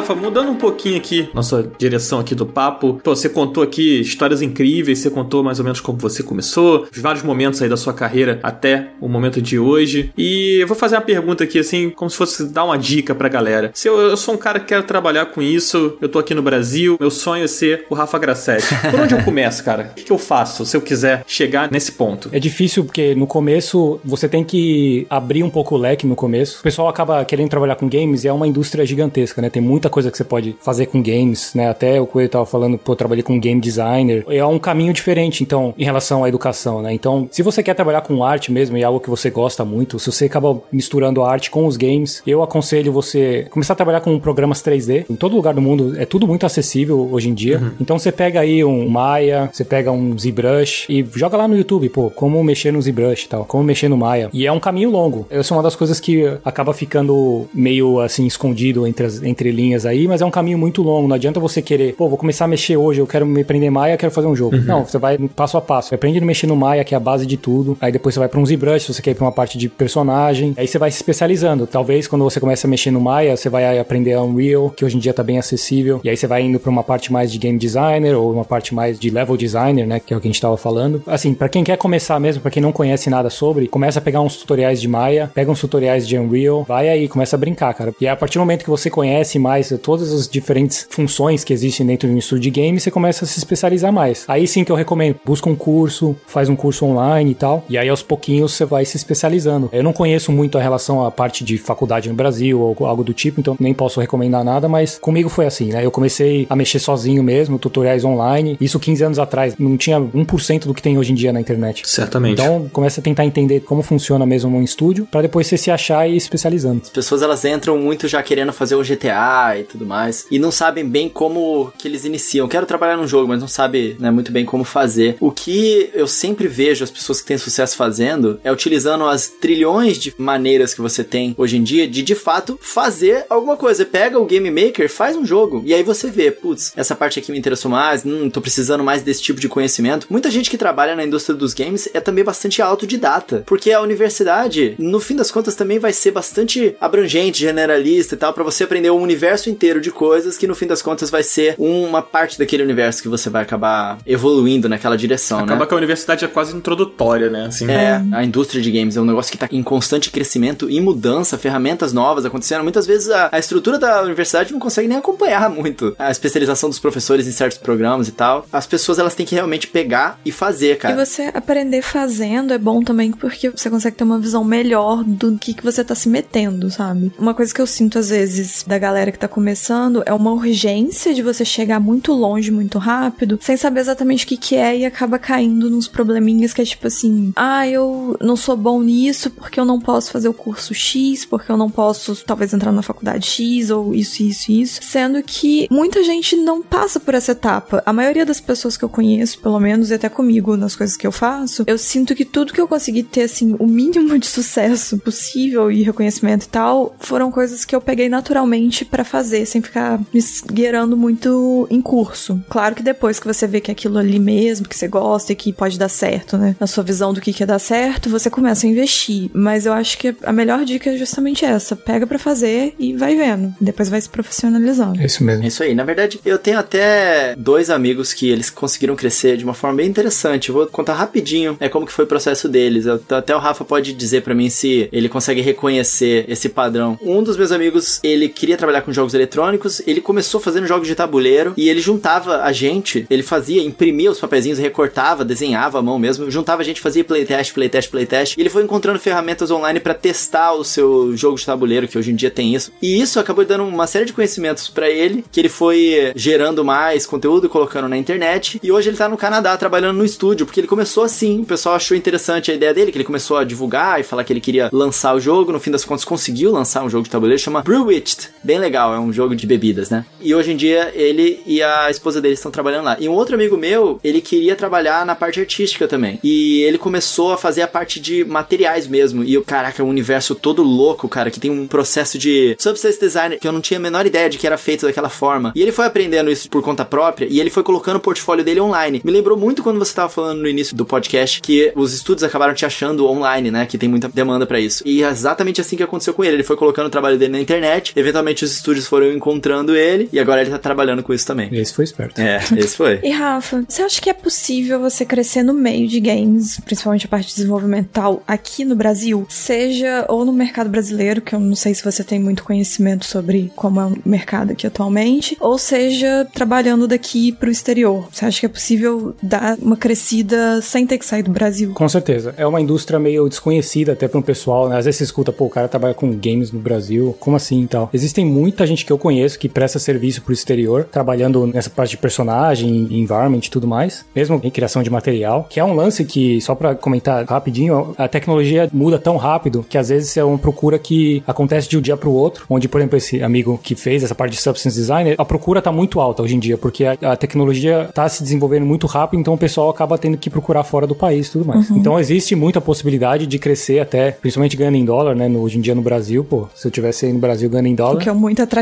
[0.00, 4.40] Rafa, mudando um pouquinho aqui nossa direção aqui do papo, pô, você contou aqui histórias
[4.40, 8.40] incríveis, você contou mais ou menos como você começou, vários momentos aí da sua carreira
[8.42, 10.10] até o momento de hoje.
[10.16, 13.28] E eu vou fazer uma pergunta aqui assim, como se fosse dar uma dica pra
[13.28, 13.70] galera.
[13.74, 16.40] Se eu, eu sou um cara que quer trabalhar com isso, eu tô aqui no
[16.40, 18.74] Brasil, meu sonho é ser o Rafa Grassetti.
[18.90, 19.90] Por onde eu começo, cara?
[19.92, 22.30] O que, que eu faço se eu quiser chegar nesse ponto?
[22.32, 26.60] É difícil porque no começo você tem que abrir um pouco o leque no começo.
[26.60, 29.50] O pessoal acaba querendo trabalhar com games e é uma indústria gigantesca, né?
[29.50, 31.68] Tem muita coisa que você pode fazer com games, né?
[31.68, 34.24] Até o Coelho tava falando, pô, eu trabalhei com game designer.
[34.28, 36.92] É um caminho diferente, então, em relação à educação, né?
[36.92, 39.98] Então, se você quer trabalhar com arte mesmo e é algo que você gosta muito,
[39.98, 44.00] se você acaba misturando a arte com os games, eu aconselho você começar a trabalhar
[44.00, 45.06] com programas 3D.
[45.10, 47.58] Em todo lugar do mundo é tudo muito acessível hoje em dia.
[47.58, 47.72] Uhum.
[47.80, 51.88] Então, você pega aí um Maya, você pega um ZBrush e joga lá no YouTube,
[51.88, 54.30] pô, como mexer no ZBrush e tal, como mexer no Maya.
[54.32, 55.26] E é um caminho longo.
[55.30, 59.79] Essa é uma das coisas que acaba ficando meio assim escondido entre as entre linhas
[59.86, 61.08] aí, mas é um caminho muito longo.
[61.08, 63.96] Não adianta você querer, pô, vou começar a mexer hoje, eu quero me aprender Maya,
[63.96, 64.56] quero fazer um jogo.
[64.56, 64.62] Uhum.
[64.62, 65.88] Não, você vai passo a passo.
[65.88, 67.76] Você aprende a mexer no Maya, que é a base de tudo.
[67.80, 69.68] Aí depois você vai para um ZBrush, se você quer ir pra uma parte de
[69.68, 70.54] personagem.
[70.56, 71.66] Aí você vai se especializando.
[71.66, 74.96] Talvez quando você começa a mexer no Maya, você vai aprender a Unreal, que hoje
[74.96, 76.00] em dia tá bem acessível.
[76.02, 78.74] E aí você vai indo para uma parte mais de game designer ou uma parte
[78.74, 81.02] mais de level designer, né, que é o que a gente tava falando.
[81.06, 84.20] Assim, para quem quer começar mesmo, para quem não conhece nada sobre, começa a pegar
[84.20, 87.94] uns tutoriais de Maya, pega uns tutoriais de Unreal, vai aí, começa a brincar, cara.
[88.00, 91.86] E a partir do momento que você conhece mais todas as diferentes funções que existem
[91.86, 94.24] dentro de um estúdio de game, você começa a se especializar mais.
[94.26, 97.76] Aí sim que eu recomendo, busca um curso, faz um curso online e tal, e
[97.76, 99.68] aí aos pouquinhos você vai se especializando.
[99.72, 103.12] Eu não conheço muito a relação à parte de faculdade no Brasil ou algo do
[103.12, 105.84] tipo, então nem posso recomendar nada, mas comigo foi assim, né?
[105.84, 110.64] Eu comecei a mexer sozinho mesmo, tutoriais online, isso 15 anos atrás, não tinha 1%
[110.64, 111.82] do que tem hoje em dia na internet.
[111.86, 112.40] Certamente.
[112.40, 116.08] Então, começa a tentar entender como funciona mesmo um estúdio, para depois você se achar
[116.08, 116.80] e ir especializando.
[116.84, 120.50] As pessoas elas entram muito já querendo fazer o GTA e tudo mais, e não
[120.50, 122.48] sabem bem como que eles iniciam.
[122.48, 125.16] Quero trabalhar num jogo, mas não sabe né, muito bem como fazer.
[125.20, 129.98] O que eu sempre vejo as pessoas que têm sucesso fazendo é utilizando as trilhões
[129.98, 133.84] de maneiras que você tem hoje em dia de de fato fazer alguma coisa.
[133.84, 137.32] Pega o Game Maker, faz um jogo, e aí você vê, putz, essa parte aqui
[137.32, 140.06] me interessou mais, hum, tô precisando mais desse tipo de conhecimento.
[140.10, 144.74] Muita gente que trabalha na indústria dos games é também bastante autodidata, porque a universidade,
[144.78, 148.90] no fim das contas, também vai ser bastante abrangente, generalista e tal, para você aprender
[148.90, 152.62] um universo inteiro de coisas que no fim das contas vai ser uma parte daquele
[152.62, 155.66] universo que você vai acabar evoluindo naquela direção, Acaba né?
[155.66, 157.46] que a universidade é quase introdutória, né?
[157.46, 160.80] Assim, É, a indústria de games é um negócio que tá em constante crescimento e
[160.80, 162.62] mudança, ferramentas novas acontecendo.
[162.62, 166.78] Muitas vezes a, a estrutura da universidade não consegue nem acompanhar muito a especialização dos
[166.78, 168.46] professores em certos programas e tal.
[168.52, 170.94] As pessoas elas têm que realmente pegar e fazer, cara.
[170.94, 175.36] E você aprender fazendo é bom também porque você consegue ter uma visão melhor do
[175.38, 177.12] que, que você tá se metendo, sabe?
[177.18, 181.14] Uma coisa que eu sinto às vezes da galera que tá começando é uma urgência
[181.14, 184.84] de você chegar muito longe, muito rápido, sem saber exatamente o que, que é e
[184.84, 189.58] acaba caindo nos probleminhas que é tipo assim: ah, eu não sou bom nisso porque
[189.58, 193.26] eu não posso fazer o curso X, porque eu não posso talvez entrar na faculdade
[193.26, 194.80] X ou isso, isso, isso.
[194.82, 197.82] Sendo que muita gente não passa por essa etapa.
[197.86, 201.06] A maioria das pessoas que eu conheço, pelo menos, e até comigo nas coisas que
[201.06, 204.98] eu faço, eu sinto que tudo que eu consegui ter, assim, o mínimo de sucesso
[204.98, 209.98] possível e reconhecimento e tal, foram coisas que eu peguei naturalmente pra fazer, sem ficar
[210.12, 212.40] me esgueirando muito em curso.
[212.48, 215.36] Claro que depois que você vê que é aquilo ali mesmo, que você gosta e
[215.36, 216.56] que pode dar certo, né?
[216.60, 219.30] Na sua visão do que quer dar certo, você começa a investir.
[219.32, 221.74] Mas eu acho que a melhor dica é justamente essa.
[221.76, 223.54] Pega pra fazer e vai vendo.
[223.60, 225.00] Depois vai se profissionalizando.
[225.00, 225.44] É isso mesmo.
[225.44, 225.74] É isso aí.
[225.74, 229.88] Na verdade, eu tenho até dois amigos que eles conseguiram crescer de uma forma bem
[229.88, 230.48] interessante.
[230.48, 232.86] Eu vou contar rapidinho é como que foi o processo deles.
[232.86, 236.98] Eu- até o Rafa pode dizer pra mim se ele consegue reconhecer esse padrão.
[237.02, 240.94] Um dos meus amigos, ele queria trabalhar com jogos eletrônicos, ele começou fazendo jogos de
[240.94, 245.98] tabuleiro e ele juntava a gente, ele fazia, imprimia os papeizinhos, recortava, desenhava à mão
[245.98, 248.36] mesmo, juntava a gente, fazia playtest, playtest, playtest.
[248.36, 252.12] E ele foi encontrando ferramentas online pra testar o seu jogo de tabuleiro, que hoje
[252.12, 252.72] em dia tem isso.
[252.80, 257.06] E isso acabou dando uma série de conhecimentos pra ele, que ele foi gerando mais
[257.06, 258.60] conteúdo, colocando na internet.
[258.62, 261.40] E hoje ele tá no Canadá trabalhando no estúdio, porque ele começou assim.
[261.40, 264.32] O pessoal achou interessante a ideia dele, que ele começou a divulgar e falar que
[264.32, 265.52] ele queria lançar o jogo.
[265.52, 268.28] No fim das contas, conseguiu lançar um jogo de tabuleiro, chama Brewitched.
[268.42, 270.04] Bem legal, é um jogo de bebidas, né?
[270.20, 272.96] E hoje em dia ele e a esposa dele estão trabalhando lá.
[273.00, 276.18] E um outro amigo meu, ele queria trabalhar na parte artística também.
[276.22, 279.24] E ele começou a fazer a parte de materiais mesmo.
[279.24, 283.38] E, caraca, é um universo todo louco, cara, que tem um processo de substance design
[283.38, 285.52] que eu não tinha a menor ideia de que era feito daquela forma.
[285.54, 288.60] E ele foi aprendendo isso por conta própria e ele foi colocando o portfólio dele
[288.60, 289.00] online.
[289.04, 292.54] Me lembrou muito quando você tava falando no início do podcast que os estúdios acabaram
[292.54, 293.66] te achando online, né?
[293.66, 294.82] Que tem muita demanda pra isso.
[294.86, 296.36] E é exatamente assim que aconteceu com ele.
[296.36, 300.18] Ele foi colocando o trabalho dele na internet, eventualmente os estúdios foram encontrando ele e
[300.18, 301.48] agora ele tá trabalhando com isso também.
[301.52, 302.20] Esse foi esperto.
[302.20, 302.98] É, esse foi.
[303.02, 307.08] E Rafa, você acha que é possível você crescer no meio de games, principalmente a
[307.08, 309.24] parte desenvolvimental, aqui no Brasil?
[309.28, 313.52] Seja ou no mercado brasileiro, que eu não sei se você tem muito conhecimento sobre
[313.54, 318.08] como é o mercado aqui atualmente, ou seja, trabalhando daqui pro exterior.
[318.12, 321.72] Você acha que é possível dar uma crescida sem ter que sair do Brasil?
[321.74, 322.34] Com certeza.
[322.36, 324.78] É uma indústria meio desconhecida até para um pessoal, né?
[324.78, 327.66] Às vezes você escuta, pô, o cara trabalha com games no Brasil, como assim e
[327.68, 327.88] tal.
[327.92, 331.96] Existem muita gente que eu conheço que presta serviço pro exterior, trabalhando nessa parte de
[331.98, 336.40] personagem, environment e tudo mais, mesmo em criação de material, que é um lance que,
[336.40, 340.78] só para comentar rapidinho, a tecnologia muda tão rápido que às vezes é uma procura
[340.78, 344.14] que acontece de um dia pro outro, onde, por exemplo, esse amigo que fez essa
[344.14, 347.16] parte de substance design, a procura tá muito alta hoje em dia, porque a, a
[347.16, 350.94] tecnologia tá se desenvolvendo muito rápido, então o pessoal acaba tendo que procurar fora do
[350.94, 351.70] país e tudo mais.
[351.70, 355.28] Então existe muita possibilidade de crescer até, principalmente ganhando em dólar, né?
[355.28, 357.72] No- hoje em dia no Brasil, pô, se eu tivesse aí no Brasil ganhando em
[357.72, 358.59] O dólar, que é muito atrativo,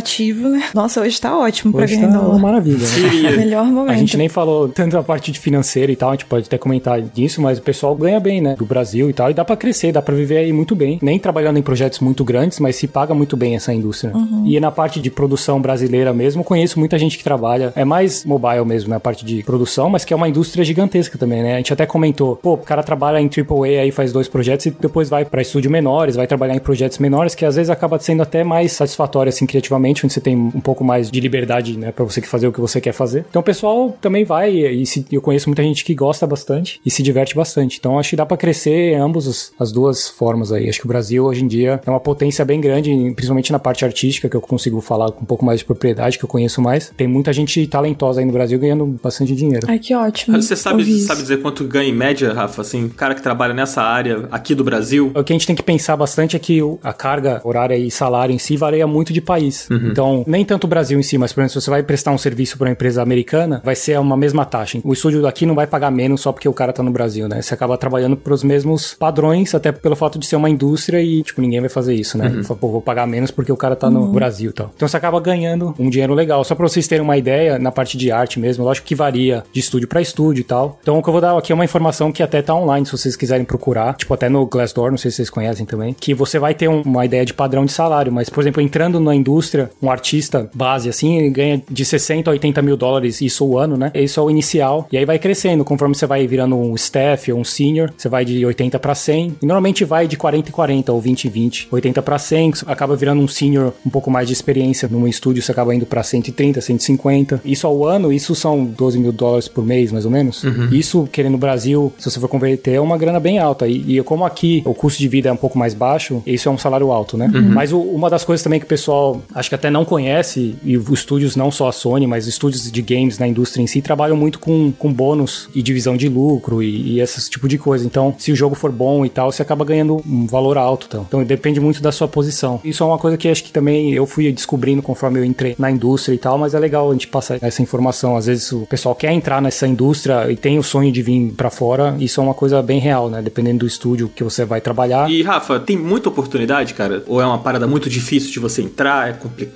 [0.51, 0.63] né?
[0.75, 3.37] Nossa, hoje tá ótimo pra hoje ganhar tá uma maravilha, né?
[3.37, 3.95] Melhor momento.
[3.95, 6.59] A gente nem falou tanto da parte de financeira e tal, a gente pode até
[6.59, 8.55] comentar disso, mas o pessoal ganha bem, né?
[8.57, 10.99] Do Brasil e tal, e dá pra crescer, dá pra viver aí muito bem.
[11.03, 14.13] Nem trabalhando em projetos muito grandes, mas se paga muito bem essa indústria.
[14.45, 18.65] E na parte de produção brasileira mesmo, conheço muita gente que trabalha, é mais mobile
[18.65, 21.55] mesmo, na parte de produção, mas que é uma indústria gigantesca também, né?
[21.55, 24.71] A gente até comentou, pô, o cara trabalha em AAA aí, faz dois projetos e
[24.71, 28.23] depois vai pra estúdio menores, vai trabalhar em projetos menores, que às vezes acaba sendo
[28.23, 29.47] até mais satisfatório, assim,
[29.91, 32.81] onde você tem um pouco mais de liberdade, né, para você fazer o que você
[32.81, 33.25] quer fazer.
[33.29, 36.91] Então o pessoal também vai e se, eu conheço muita gente que gosta bastante e
[36.91, 37.79] se diverte bastante.
[37.79, 40.69] Então acho que dá para crescer em ambos as, as duas formas aí.
[40.69, 43.85] Acho que o Brasil hoje em dia é uma potência bem grande, principalmente na parte
[43.85, 46.93] artística, que eu consigo falar com um pouco mais de propriedade, que eu conheço mais.
[46.97, 49.67] Tem muita gente talentosa aí no Brasil ganhando bastante dinheiro.
[49.69, 50.41] Ai, que ótimo.
[50.41, 52.63] Você sabe, sabe dizer quanto ganha em média, Rafa?
[52.63, 55.13] Assim, cara que trabalha nessa área aqui do Brasil?
[55.15, 58.35] O que a gente tem que pensar bastante é que a carga horária e salário
[58.35, 59.69] em si varia muito de país.
[59.71, 59.78] Uhum.
[59.87, 62.19] Então, nem tanto o Brasil em si, mas, por exemplo, se você vai prestar um
[62.19, 64.79] serviço para uma empresa americana, vai ser uma mesma taxa.
[64.85, 67.41] O estúdio daqui não vai pagar menos só porque o cara tá no Brasil, né?
[67.41, 71.41] Você acaba trabalhando pros mesmos padrões, até pelo fato de ser uma indústria e, tipo,
[71.41, 72.29] ninguém vai fazer isso, né?
[72.29, 72.45] Uhum.
[72.45, 74.13] Fala, Pô, vou pagar menos porque o cara tá no uhum.
[74.13, 74.71] Brasil e tal.
[74.75, 76.43] Então você acaba ganhando um dinheiro legal.
[76.45, 79.61] Só pra vocês terem uma ideia, na parte de arte mesmo, lógico que varia de
[79.61, 80.79] estúdio para estúdio e tal.
[80.83, 82.93] Então o que eu vou dar aqui é uma informação que até tá online, se
[82.93, 86.39] vocês quiserem procurar, tipo até no Glassdoor, não sei se vocês conhecem também, que você
[86.39, 89.68] vai ter um, uma ideia de padrão de salário, mas, por exemplo, entrando na indústria,
[89.83, 93.77] um artista base assim, ele ganha de 60 a 80 mil dólares isso o ano,
[93.77, 93.91] né?
[93.95, 94.87] Isso é o inicial.
[94.93, 98.25] E aí vai crescendo, conforme você vai virando um staff ou um senior, você vai
[98.25, 99.37] de 80 para 100.
[99.43, 101.69] E normalmente vai de 40 e 40 ou 20 e 20.
[101.71, 105.53] 80 para 100, acaba virando um senior um pouco mais de experiência num estúdio, você
[105.53, 107.41] acaba indo para 130, 150.
[107.45, 110.45] Isso ao ano, isso são 12 mil dólares por mês, mais ou menos.
[110.45, 110.69] Uhum.
[110.73, 113.67] Isso, querendo no Brasil, se você for converter, é uma grana bem alta.
[113.67, 116.53] E, e, como aqui o custo de vida é um pouco mais baixo, isso é
[116.53, 117.31] um salário alto, né?
[117.33, 117.51] Uhum.
[117.51, 120.77] Mas o, uma das coisas também que o pessoal acho que até não conhece, e
[120.77, 124.17] os estúdios, não só a Sony, mas estúdios de games na indústria em si, trabalham
[124.17, 127.85] muito com, com bônus e divisão de lucro e, e esse tipo de coisa.
[127.85, 130.87] Então, se o jogo for bom e tal, você acaba ganhando um valor alto.
[130.89, 132.61] Então, então depende muito da sua posição.
[132.65, 135.71] Isso é uma coisa que acho que também eu fui descobrindo conforme eu entrei na
[135.71, 138.17] indústria e tal, mas é legal a gente passar essa informação.
[138.17, 141.51] Às vezes o pessoal quer entrar nessa indústria e tem o sonho de vir para
[141.51, 143.21] fora, isso é uma coisa bem real, né?
[143.21, 145.11] Dependendo do estúdio que você vai trabalhar.
[145.11, 147.03] E Rafa, tem muita oportunidade, cara?
[147.07, 149.48] Ou é uma parada muito difícil de você entrar, é complicado,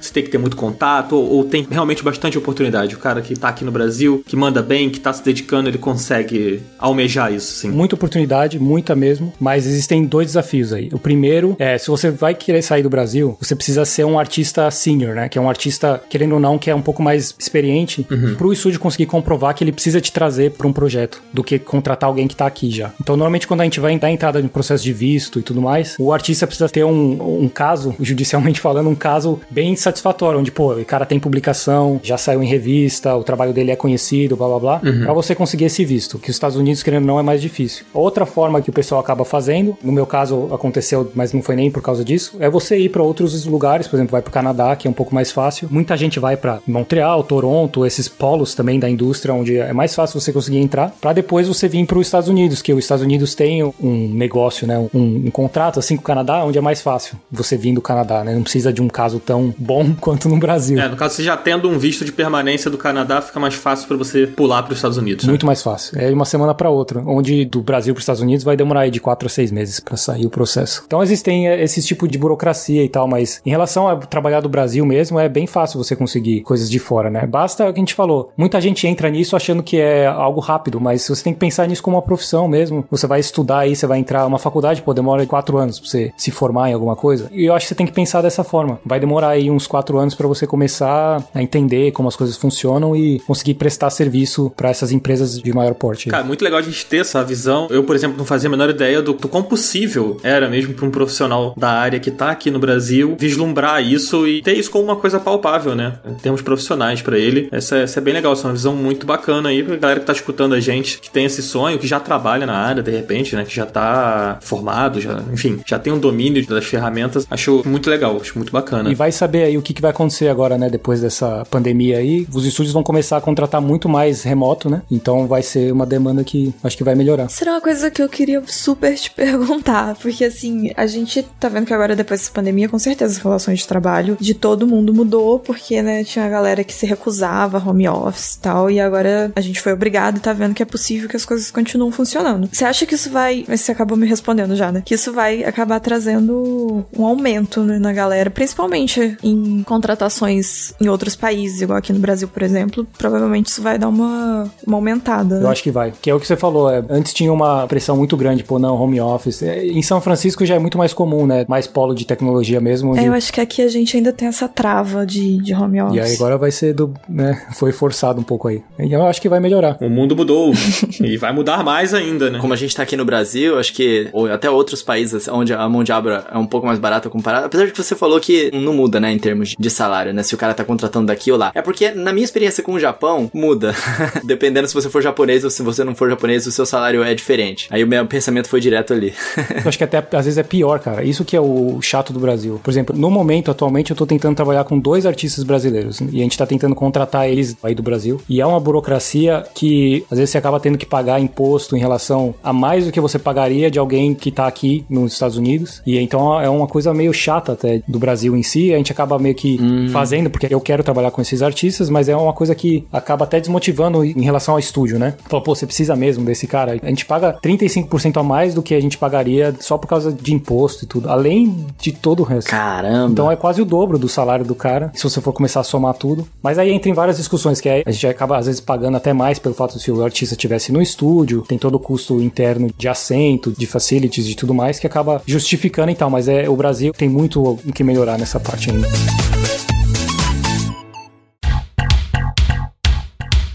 [0.00, 2.94] você tem que ter muito contato, ou, ou tem realmente bastante oportunidade?
[2.94, 5.78] O cara que tá aqui no Brasil, que manda bem, que tá se dedicando, ele
[5.78, 7.70] consegue almejar isso, sim?
[7.70, 10.88] Muita oportunidade, muita mesmo, mas existem dois desafios aí.
[10.92, 14.70] O primeiro é, se você vai querer sair do Brasil, você precisa ser um artista
[14.70, 15.28] senior, né?
[15.28, 18.34] Que é um artista, querendo ou não, que é um pouco mais experiente, uhum.
[18.34, 22.08] pro estúdio conseguir comprovar que ele precisa te trazer para um projeto, do que contratar
[22.08, 22.92] alguém que tá aqui já.
[23.00, 25.96] Então, normalmente, quando a gente vai dar entrada no processo de visto e tudo mais,
[25.98, 29.19] o artista precisa ter um, um caso, judicialmente falando, um caso
[29.50, 33.70] bem satisfatório, onde, pô, o cara tem publicação, já saiu em revista, o trabalho dele
[33.70, 35.02] é conhecido, blá blá blá, uhum.
[35.02, 37.84] pra você conseguir esse visto, que os Estados Unidos, querendo ou não, é mais difícil.
[37.92, 41.70] Outra forma que o pessoal acaba fazendo, no meu caso aconteceu, mas não foi nem
[41.70, 44.86] por causa disso, é você ir para outros lugares, por exemplo, vai pro Canadá, que
[44.86, 45.68] é um pouco mais fácil.
[45.70, 50.20] Muita gente vai para Montreal, Toronto, esses polos também da indústria, onde é mais fácil
[50.20, 53.34] você conseguir entrar, para depois você vir para os Estados Unidos, que os Estados Unidos
[53.34, 54.88] tem um negócio, né, um,
[55.26, 58.34] um, contrato assim com o Canadá, onde é mais fácil você vir do Canadá, né?
[58.34, 60.78] Não precisa de um caso tão bom quanto no Brasil.
[60.78, 63.88] É, no caso, você já tendo um visto de permanência do Canadá, fica mais fácil
[63.88, 65.24] para você pular para os Estados Unidos.
[65.24, 65.30] Né?
[65.30, 65.98] Muito mais fácil.
[65.98, 68.90] É uma semana para outra, onde do Brasil para os Estados Unidos vai demorar aí
[68.90, 70.84] de quatro a seis meses para sair o processo.
[70.86, 74.48] Então existem é, esses tipos de burocracia e tal, mas em relação a trabalhar do
[74.48, 77.26] Brasil mesmo, é bem fácil você conseguir coisas de fora, né?
[77.26, 78.32] Basta o que a gente falou.
[78.36, 81.82] Muita gente entra nisso achando que é algo rápido, mas você tem que pensar nisso
[81.82, 82.84] como uma profissão mesmo.
[82.90, 86.12] Você vai estudar aí, você vai entrar uma faculdade, pô, demora quatro anos pra você
[86.16, 87.28] se formar em alguma coisa.
[87.32, 88.80] E eu acho que você tem que pensar dessa forma.
[88.90, 92.96] Vai demorar aí uns quatro anos para você começar a entender como as coisas funcionam
[92.96, 96.08] e conseguir prestar serviço para essas empresas de maior porte.
[96.08, 97.68] Cara, muito legal a gente ter essa visão.
[97.70, 100.84] Eu, por exemplo, não fazia a menor ideia do, do quão possível era mesmo para
[100.84, 104.82] um profissional da área que tá aqui no Brasil vislumbrar isso e ter isso como
[104.82, 106.00] uma coisa palpável, né?
[106.04, 107.48] Em termos profissionais para ele.
[107.52, 110.06] Essa, essa, é bem legal, essa é uma visão muito bacana aí pra galera que
[110.06, 113.36] tá escutando a gente, que tem esse sonho, que já trabalha na área de repente,
[113.36, 113.44] né?
[113.44, 117.24] Que já tá formado, já, enfim, já tem um domínio das ferramentas.
[117.30, 118.79] Acho muito legal, acho muito bacana.
[118.88, 120.70] E vai saber aí o que, que vai acontecer agora, né?
[120.70, 122.26] Depois dessa pandemia aí.
[122.32, 124.82] Os estúdios vão começar a contratar muito mais remoto, né?
[124.90, 127.28] Então vai ser uma demanda que acho que vai melhorar.
[127.28, 131.66] Será uma coisa que eu queria super te perguntar, porque assim, a gente tá vendo
[131.66, 135.38] que agora depois dessa pandemia, com certeza as relações de trabalho de todo mundo mudou,
[135.38, 139.40] porque, né, tinha a galera que se recusava home office e tal, e agora a
[139.40, 142.48] gente foi obrigado e tá vendo que é possível que as coisas continuam funcionando.
[142.52, 144.82] Você acha que isso vai, mas você acabou me respondendo já, né?
[144.84, 151.16] Que isso vai acabar trazendo um aumento né, na galera, principalmente em contratações em outros
[151.16, 155.38] países, igual aqui no Brasil, por exemplo, provavelmente isso vai dar uma, uma aumentada.
[155.38, 155.44] Né?
[155.44, 157.96] Eu acho que vai, que é o que você falou, é, antes tinha uma pressão
[157.96, 159.42] muito grande, pô, não, home office.
[159.42, 161.44] É, em São Francisco já é muito mais comum, né?
[161.48, 162.92] Mais polo de tecnologia mesmo.
[162.92, 163.00] Onde...
[163.00, 165.96] É, eu acho que aqui a gente ainda tem essa trava de, de home office.
[165.96, 167.46] E aí agora vai ser do, né?
[167.52, 168.62] Foi forçado um pouco aí.
[168.78, 169.76] E eu acho que vai melhorar.
[169.80, 170.52] O mundo mudou
[171.00, 172.38] e vai mudar mais ainda, né?
[172.38, 175.68] Como a gente tá aqui no Brasil, acho que ou até outros países onde a
[175.68, 177.46] mão de obra é um pouco mais barata comparada.
[177.46, 180.22] Apesar de que você falou que que não muda, né, em termos de salário, né?
[180.22, 181.52] Se o cara tá contratando daqui ou lá.
[181.54, 183.74] É porque, na minha experiência com o Japão, muda.
[184.24, 187.14] Dependendo se você for japonês ou se você não for japonês, o seu salário é
[187.14, 187.68] diferente.
[187.70, 189.14] Aí o meu pensamento foi direto ali.
[189.36, 191.04] eu acho que até às vezes é pior, cara.
[191.04, 192.60] Isso que é o chato do Brasil.
[192.62, 196.00] Por exemplo, no momento, atualmente, eu tô tentando trabalhar com dois artistas brasileiros.
[196.00, 198.20] E a gente tá tentando contratar eles aí do Brasil.
[198.28, 202.34] E é uma burocracia que às vezes você acaba tendo que pagar imposto em relação
[202.42, 205.82] a mais do que você pagaria de alguém que tá aqui nos Estados Unidos.
[205.86, 208.49] E então é uma coisa meio chata até do Brasil em si.
[208.74, 209.88] A gente acaba meio que hum.
[209.90, 213.40] fazendo, porque eu quero trabalhar com esses artistas, mas é uma coisa que acaba até
[213.40, 215.14] desmotivando em relação ao estúdio, né?
[215.28, 216.78] Fala, pô, você precisa mesmo desse cara.
[216.82, 220.34] A gente paga 35% a mais do que a gente pagaria só por causa de
[220.34, 222.50] imposto e tudo, além de todo o resto.
[222.50, 223.12] Caramba!
[223.12, 225.94] Então é quase o dobro do salário do cara, se você for começar a somar
[225.94, 226.26] tudo.
[226.42, 229.12] Mas aí entra em várias discussões, que aí a gente acaba às vezes pagando até
[229.12, 232.70] mais pelo fato de se o artista estivesse no estúdio, tem todo o custo interno
[232.76, 236.10] de assento, de facilities e tudo mais, que acaba justificando e tal.
[236.10, 239.29] Mas é o Brasil tem muito o que melhorar nessa parte ainda.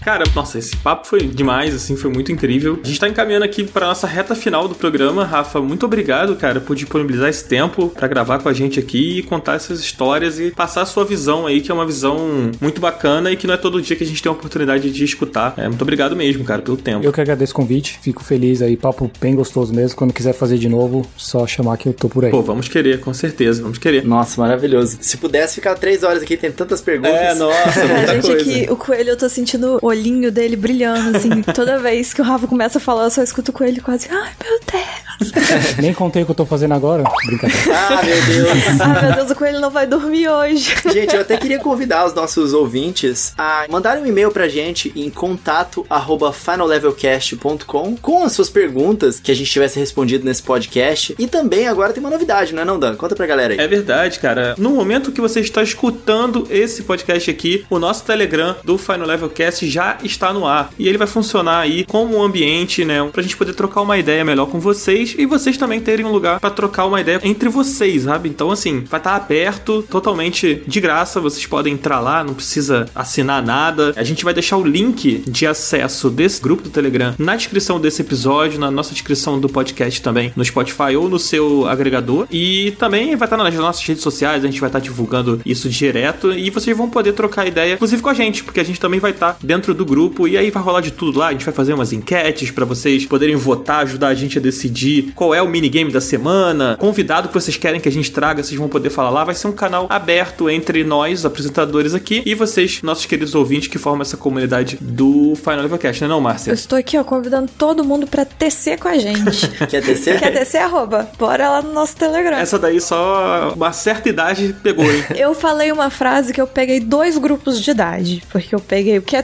[0.06, 2.78] Cara, nossa, esse papo foi demais, assim, foi muito incrível.
[2.80, 5.24] A gente tá encaminhando aqui para nossa reta final do programa.
[5.24, 9.22] Rafa, muito obrigado, cara, por disponibilizar esse tempo para gravar com a gente aqui e
[9.24, 13.32] contar essas histórias e passar a sua visão aí, que é uma visão muito bacana
[13.32, 15.54] e que não é todo dia que a gente tem a oportunidade de escutar.
[15.56, 17.04] É, muito obrigado mesmo, cara, pelo tempo.
[17.04, 19.96] Eu que agradeço o convite, fico feliz aí, papo bem gostoso mesmo.
[19.96, 22.30] Quando quiser fazer de novo, só chamar que eu tô por aí.
[22.30, 24.04] Pô, vamos querer, com certeza, vamos querer.
[24.04, 24.98] Nossa, maravilhoso.
[25.00, 27.12] Se pudesse ficar três horas aqui, tem tantas perguntas.
[27.12, 28.40] É, nossa, muita a gente coisa.
[28.40, 31.42] aqui, o coelho, eu tô sentindo olhinho dele brilhando, assim.
[31.54, 34.32] Toda vez que o Rafa começa a falar, eu só escuto com ele quase, ai
[34.42, 35.76] meu Deus.
[35.80, 37.04] Nem contei o que eu tô fazendo agora.
[37.24, 37.56] Brincadeira.
[37.76, 38.80] Ah, meu Deus.
[38.80, 40.74] ah, meu Deus, o coelho não vai dormir hoje.
[40.92, 45.08] Gente, eu até queria convidar os nossos ouvintes a mandar um e-mail pra gente em
[45.08, 51.14] contato arroba finallevelcast.com com as suas perguntas que a gente tivesse respondido nesse podcast.
[51.18, 52.94] E também agora tem uma novidade, não é não, Dan?
[52.96, 53.60] Conta pra galera aí.
[53.60, 54.54] É verdade, cara.
[54.58, 59.30] No momento que você está escutando esse podcast aqui, o nosso Telegram do Final Level
[59.30, 60.70] Cast já está no ar.
[60.78, 63.08] E ele vai funcionar aí como um ambiente, né?
[63.12, 66.40] Pra gente poder trocar uma ideia melhor com vocês e vocês também terem um lugar
[66.40, 68.28] para trocar uma ideia entre vocês, sabe?
[68.28, 71.20] Então, assim, vai estar aberto totalmente de graça.
[71.20, 73.92] Vocês podem entrar lá, não precisa assinar nada.
[73.96, 78.02] A gente vai deixar o link de acesso desse grupo do Telegram na descrição desse
[78.02, 82.26] episódio, na nossa descrição do podcast também, no Spotify ou no seu agregador.
[82.30, 86.32] E também vai estar nas nossas redes sociais, a gente vai estar divulgando isso direto
[86.32, 89.10] e vocês vão poder trocar ideia, inclusive com a gente, porque a gente também vai
[89.10, 91.28] estar dentro do grupo e aí vai rolar de tudo lá.
[91.28, 95.12] A gente vai fazer umas enquetes para vocês poderem votar, ajudar a gente a decidir
[95.14, 98.58] qual é o minigame da semana, convidado que vocês querem que a gente traga, vocês
[98.58, 99.24] vão poder falar lá.
[99.24, 103.78] Vai ser um canal aberto entre nós, apresentadores aqui, e vocês, nossos queridos ouvintes que
[103.78, 106.50] formam essa comunidade do Final Level Cast, não é não, Márcia?
[106.50, 109.48] Eu estou aqui, ó, convidando todo mundo pra tecer com a gente.
[109.68, 110.18] Quer tecer?
[110.18, 111.08] Quer tecer, arroba.
[111.18, 112.36] Bora lá no nosso Telegram.
[112.36, 115.04] Essa daí só uma certa idade pegou, hein?
[115.16, 119.02] eu falei uma frase que eu peguei dois grupos de idade, porque eu peguei o
[119.02, 119.16] que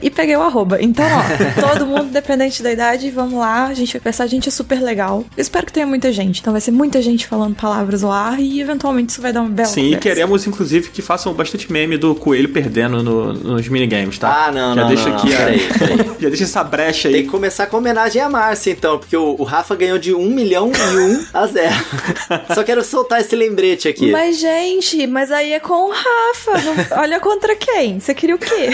[0.00, 0.78] e peguei o arroba.
[0.80, 4.48] Então, ó, todo mundo, dependente da idade, vamos lá, a gente vai pensar, a gente
[4.48, 5.24] é super legal.
[5.36, 8.38] Eu espero que tenha muita gente, então vai ser muita gente falando palavras ao ar
[8.40, 11.96] e eventualmente isso vai dar uma bela Sim, e queremos inclusive que façam bastante meme
[11.96, 14.46] do coelho perdendo no, nos minigames, tá?
[14.46, 15.34] Ah, não, já não, deixa não, aqui não.
[15.34, 15.38] a...
[15.38, 15.96] Peraí, peraí.
[16.20, 17.14] já deixa essa brecha aí.
[17.14, 20.30] Tem que começar com homenagem a Márcia, então, porque o, o Rafa ganhou de 1
[20.30, 21.74] milhão e 1 a 0.
[22.54, 24.10] Só quero soltar esse lembrete aqui.
[24.10, 26.60] Mas, gente, mas aí é com o Rafa.
[26.62, 28.00] não- Olha contra quem?
[28.00, 28.70] Você queria o quê?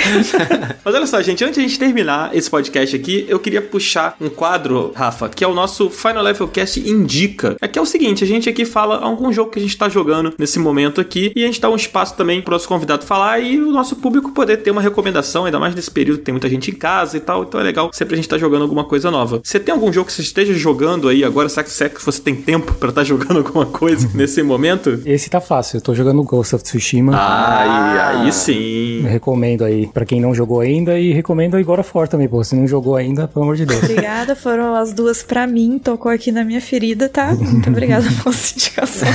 [0.85, 4.17] Mas olha só, gente, antes de a gente terminar esse podcast aqui, eu queria puxar
[4.19, 7.57] um quadro, Rafa, que é o nosso Final Level Cast Indica.
[7.61, 9.89] É que é o seguinte, a gente aqui fala algum jogo que a gente tá
[9.89, 13.41] jogando nesse momento aqui e a gente dá um espaço também pro nosso convidado falar
[13.41, 16.49] e o nosso público poder ter uma recomendação, ainda mais nesse período que tem muita
[16.49, 19.11] gente em casa e tal, então é legal sempre a gente tá jogando alguma coisa
[19.11, 19.41] nova.
[19.45, 21.49] Você tem algum jogo que você esteja jogando aí agora?
[21.49, 25.03] Será que, será que você tem tempo pra estar jogando alguma coisa nesse momento?
[25.05, 27.13] Esse tá fácil, eu tô jogando Ghost of Tsushima.
[27.15, 29.03] Aí, aí sim.
[29.03, 32.43] Recomendo aí pra quem não jogou ainda e recomendo God of War também, pô.
[32.45, 33.83] Se não jogou ainda, pelo amor de Deus.
[33.83, 37.35] Obrigada, foram as duas pra mim, tocou aqui na minha ferida, tá?
[37.35, 39.09] Muito obrigada pela indicação.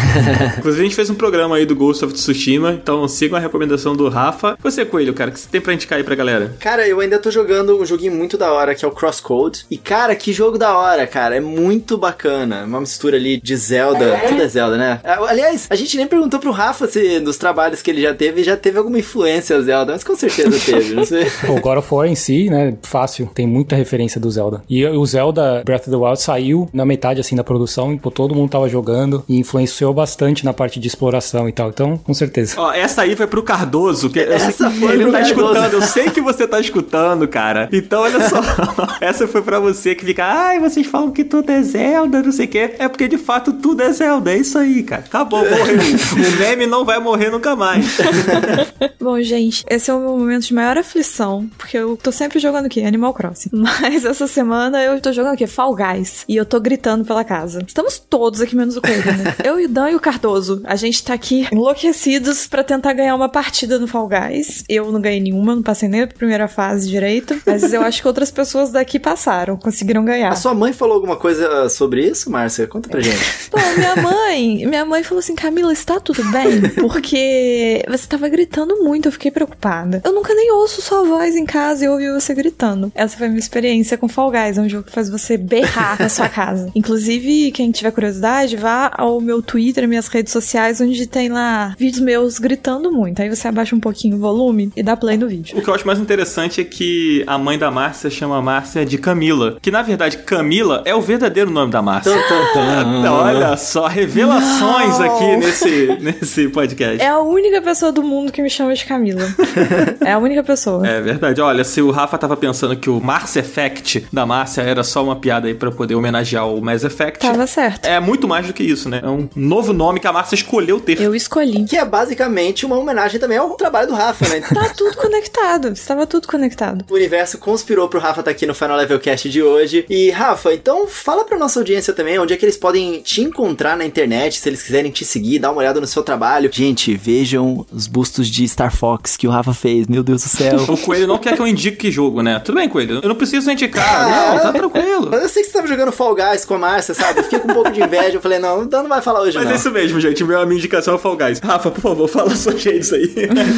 [0.57, 3.95] Inclusive, a gente fez um programa aí do Ghost of Tsushima, então sigam a recomendação
[3.95, 4.57] do Rafa.
[4.61, 6.55] Você, Coelho, cara, o que você tem pra indicar aí pra galera?
[6.59, 9.65] Cara, eu ainda tô jogando um joguinho muito da hora, que é o Crosscode.
[9.69, 11.35] E, cara, que jogo da hora, cara.
[11.35, 12.63] É muito bacana.
[12.65, 14.19] Uma mistura ali de Zelda.
[14.27, 14.99] Tudo é Zelda, né?
[15.03, 18.43] Ah, Aliás, a gente nem perguntou pro Rafa se dos trabalhos que ele já teve,
[18.43, 19.93] já teve alguma influência Zelda.
[19.93, 21.27] Mas com certeza teve, não sei.
[21.45, 24.63] Pô, God of War em si, né, fácil, tem muita referência do Zelda.
[24.69, 28.09] E o Zelda Breath of the Wild saiu na metade, assim, da produção, e pô,
[28.11, 31.69] todo mundo tava jogando e influenciou bastante na parte de exploração e tal.
[31.69, 32.55] Então, com certeza.
[32.59, 35.41] Ó, essa aí foi pro Cardoso, que Essa foi ele pro tá Cardoso.
[35.41, 37.69] escutando, eu sei que você tá escutando, cara.
[37.71, 38.41] Então, olha só,
[39.01, 42.45] essa foi pra você que fica, ai, vocês falam que tudo é Zelda, não sei
[42.45, 42.75] o quê.
[42.79, 45.03] É porque, de fato, tudo é Zelda, é isso aí, cara.
[45.05, 45.75] Acabou, morreu.
[45.75, 47.97] o meme não vai morrer nunca mais.
[48.99, 52.65] Bom, gente, esse é o meu momento de maior aflição, porque eu tô sempre jogando
[52.65, 52.81] o quê?
[52.81, 53.49] Animal Crossing.
[53.53, 55.47] Mas essa semana eu tô jogando o quê?
[55.47, 56.25] Fall Guys.
[56.27, 57.63] E eu tô gritando pela casa.
[57.65, 59.35] Estamos todos aqui, menos o Coelho, né?
[59.43, 60.61] Eu e o Dan e o Cardoso.
[60.63, 64.63] A gente tá aqui enlouquecidos pra tentar ganhar uma partida no Fall Guys.
[64.67, 67.39] Eu não ganhei nenhuma, não passei nem a primeira fase direito.
[67.45, 70.29] Mas eu acho que outras pessoas daqui passaram, conseguiram ganhar.
[70.29, 72.67] A sua mãe falou alguma coisa sobre isso, Márcia?
[72.67, 73.49] Conta pra gente.
[73.49, 76.61] Pô, minha mãe, minha mãe falou assim, Camila, está tudo bem?
[76.79, 80.01] Porque você tava gritando muito, eu fiquei preocupada.
[80.03, 82.91] Eu nunca nem ouço sua voz em casa e eu ouvi você gritando.
[82.95, 85.99] Essa foi a minha experiência com Fall Guys, é um jogo que faz você berrar
[85.99, 86.69] na sua casa.
[86.75, 92.01] Inclusive, quem tiver curiosidade, vá ao meu Twitter, minhas redes sociais, onde tem lá vídeos
[92.01, 93.21] meus gritando muito.
[93.21, 95.57] Aí você abaixa um pouquinho o volume e dá play no vídeo.
[95.57, 98.85] O que eu acho mais interessante é que a mãe da Márcia chama a Márcia
[98.85, 99.57] de Camila.
[99.61, 102.11] Que, na verdade, Camila é o verdadeiro nome da Márcia.
[102.11, 103.03] Tum.
[103.11, 105.05] Olha só, revelações Não.
[105.05, 107.01] aqui nesse, nesse podcast.
[107.01, 109.23] É a única pessoa do mundo que me chama de Camila.
[110.03, 110.85] é a única pessoa.
[110.87, 111.30] É verdade.
[111.39, 115.15] Olha, se o Rafa tava pensando que o Mars Effect da Márcia era só uma
[115.15, 117.85] piada aí pra poder homenagear o Mass Effect, Tava certo.
[117.85, 119.01] é muito mais do que isso, né?
[119.03, 120.99] É um novo nome que a Márcia escolheu ter.
[120.99, 121.65] Eu escolhi.
[121.65, 124.41] Que é basicamente uma homenagem também ao trabalho do Rafa, né?
[124.41, 125.69] Tá tudo conectado.
[125.69, 126.85] Estava tudo conectado.
[126.89, 129.85] O universo conspirou pro Rafa estar aqui no Final Level Cast de hoje.
[129.89, 133.77] E, Rafa, então fala pra nossa audiência também onde é que eles podem te encontrar
[133.77, 136.49] na internet, se eles quiserem te seguir, dar uma olhada no seu trabalho.
[136.51, 140.57] Gente, vejam os bustos de Star Fox que o Rafa fez, meu Deus do céu.
[140.67, 142.39] O Coelho não quer que eu indique que jogo, né?
[142.39, 142.99] Tudo bem, Coelho.
[143.01, 143.87] Eu não preciso indicar.
[143.87, 145.07] Ah, não, tá tranquilo.
[145.11, 147.19] Mas eu sei que você tava jogando Fall Guys com a Márcia, sabe?
[147.19, 148.17] Eu fiquei com um pouco de inveja.
[148.17, 149.53] Eu falei, não, o Dan não vai falar hoje, Mas não.
[149.53, 150.23] é isso mesmo, gente.
[150.23, 151.39] Minha, minha indicação é o Fall Guys.
[151.39, 153.13] Rafa, por favor, fala suas redes aí.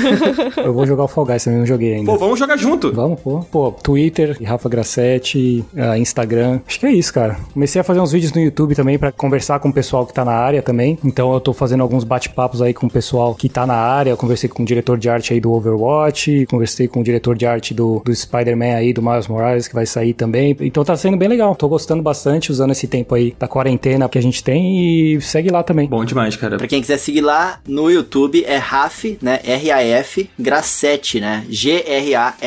[0.64, 2.12] Eu vou jogar o Fall Guys também, não joguei ainda.
[2.12, 2.92] Pô, vamos jogar junto.
[2.92, 3.40] Vamos, pô.
[3.52, 6.60] Pô, Twitter, Rafa Grassetti, ah, Instagram.
[6.68, 7.38] Acho que é isso, cara.
[7.54, 10.26] Comecei a fazer uns vídeos no YouTube também pra conversar com o pessoal que tá
[10.26, 10.98] na área também.
[11.04, 14.12] Então eu tô fazendo alguns bate-papos aí com o pessoal que tá na área.
[14.12, 17.46] Eu conversei com o diretor de arte aí do Overwatch, conversei com o diretor de
[17.46, 20.56] arte do, do Spider-Man aí, do Miles Morales, que vai sair também.
[20.62, 21.56] Então tá sendo bem legal.
[21.56, 25.50] Tô gostando bastante, usando esse tempo aí da quarentena que a gente tem e segue
[25.50, 25.88] lá também.
[25.88, 26.58] Bom demais, cara.
[26.58, 29.40] Pra quem quiser seguir lá no YouTube é Raf, né?
[29.44, 31.46] R-A-F, Grassetti, né?
[31.50, 32.44] G-R-A-S-S-E-T-T-I.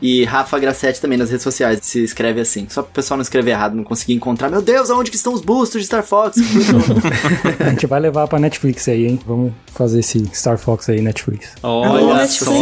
[0.00, 2.66] E Rafa Grassetti também nas redes sociais se escreve assim.
[2.68, 4.50] Só pro pessoal não escrever errado, não conseguir encontrar.
[4.50, 6.36] Meu Deus, aonde que estão os bustos de Star Fox?
[7.60, 9.20] A gente vai levar pra Netflix aí, hein?
[9.26, 11.54] Vamos fazer esse Star Fox aí, Netflix.
[11.62, 12.52] Olha Nossa só.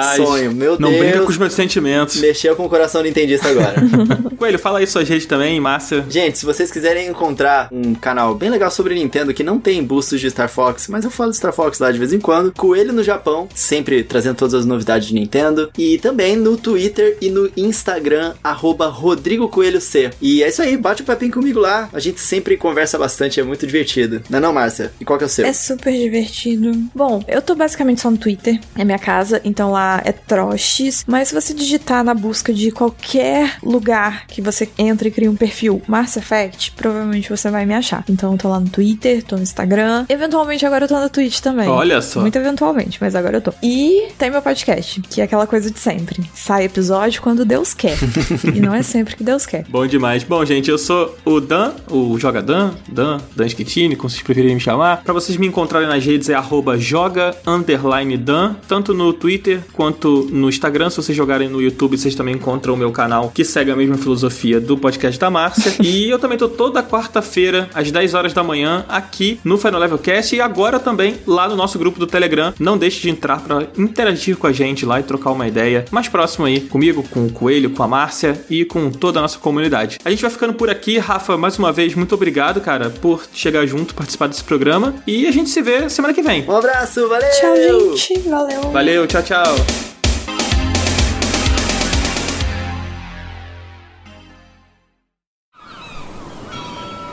[0.00, 0.16] Rapaz.
[0.16, 1.00] Sonho, meu Não Deus.
[1.00, 2.16] brinca com os meus sentimentos.
[2.16, 3.74] Mexeu com o coração do entendista agora.
[4.36, 6.04] Coelho, fala aí suas redes também, Márcia.
[6.08, 10.20] Gente, se vocês quiserem encontrar um canal bem legal sobre Nintendo que não tem bustos
[10.20, 12.92] de Star Fox, mas eu falo de Star Fox lá de vez em quando, Coelho
[12.92, 17.50] no Japão, sempre trazendo todas as novidades de Nintendo, e também no Twitter e no
[17.56, 20.10] Instagram, arroba Rodrigo Coelho C.
[20.20, 23.42] E é isso aí, bate o papinho comigo lá, a gente sempre conversa bastante, é
[23.42, 24.22] muito divertido.
[24.30, 24.92] Não é não, Márcia?
[25.00, 25.44] E qual que é o seu?
[25.46, 26.72] É super divertido.
[26.94, 31.04] Bom, eu tô basicamente só no Twitter, é minha casa, então lá é Troches.
[31.06, 35.36] Mas se você digitar na busca de qualquer lugar que você entra e cria um
[35.36, 38.04] perfil Mass Effect, provavelmente você vai me achar.
[38.08, 40.06] Então eu tô lá no Twitter, tô no Instagram.
[40.08, 41.68] Eventualmente agora eu tô na Twitch também.
[41.68, 42.20] Olha só.
[42.20, 43.52] Muito eventualmente, mas agora eu tô.
[43.62, 46.22] E tem meu podcast, que é aquela coisa de sempre.
[46.34, 47.96] Sai episódio quando Deus quer.
[48.54, 49.64] e não é sempre que Deus quer.
[49.68, 50.24] Bom demais.
[50.24, 54.54] Bom, gente, eu sou o Dan, o Joga Dan, Dan, Dan Schettini, como vocês preferirem
[54.54, 55.02] me chamar.
[55.02, 60.28] Pra vocês me encontrarem nas redes é arroba joga underline Dan, tanto no Twitter quanto
[60.32, 60.90] no Instagram.
[60.90, 63.96] Se vocês jogarem no YouTube, vocês também encontram o meu canal que segue a mesma
[63.96, 65.72] filosofia do podcast da Márcia.
[65.80, 69.98] e eu também tô toda quarta-feira, às 10 horas da manhã, aqui no Final Level
[69.98, 72.52] Cast e agora também lá no nosso grupo do Telegram.
[72.58, 76.08] Não deixe de entrar pra interagir com a gente lá e trocar uma ideia mais
[76.08, 79.98] próximo aí comigo, com o Coelho, com a Márcia e com toda a nossa comunidade.
[80.04, 80.98] A gente vai ficando por aqui.
[80.98, 84.96] Rafa, mais uma vez, muito obrigado, cara, por chegar junto, participar desse programa.
[85.06, 86.44] E a gente se vê semana que vem.
[86.48, 87.28] Um abraço, valeu!
[87.30, 87.56] Tchau,
[87.96, 88.28] gente.
[88.28, 88.60] Valeu.
[88.72, 89.67] Valeu, tchau, tchau.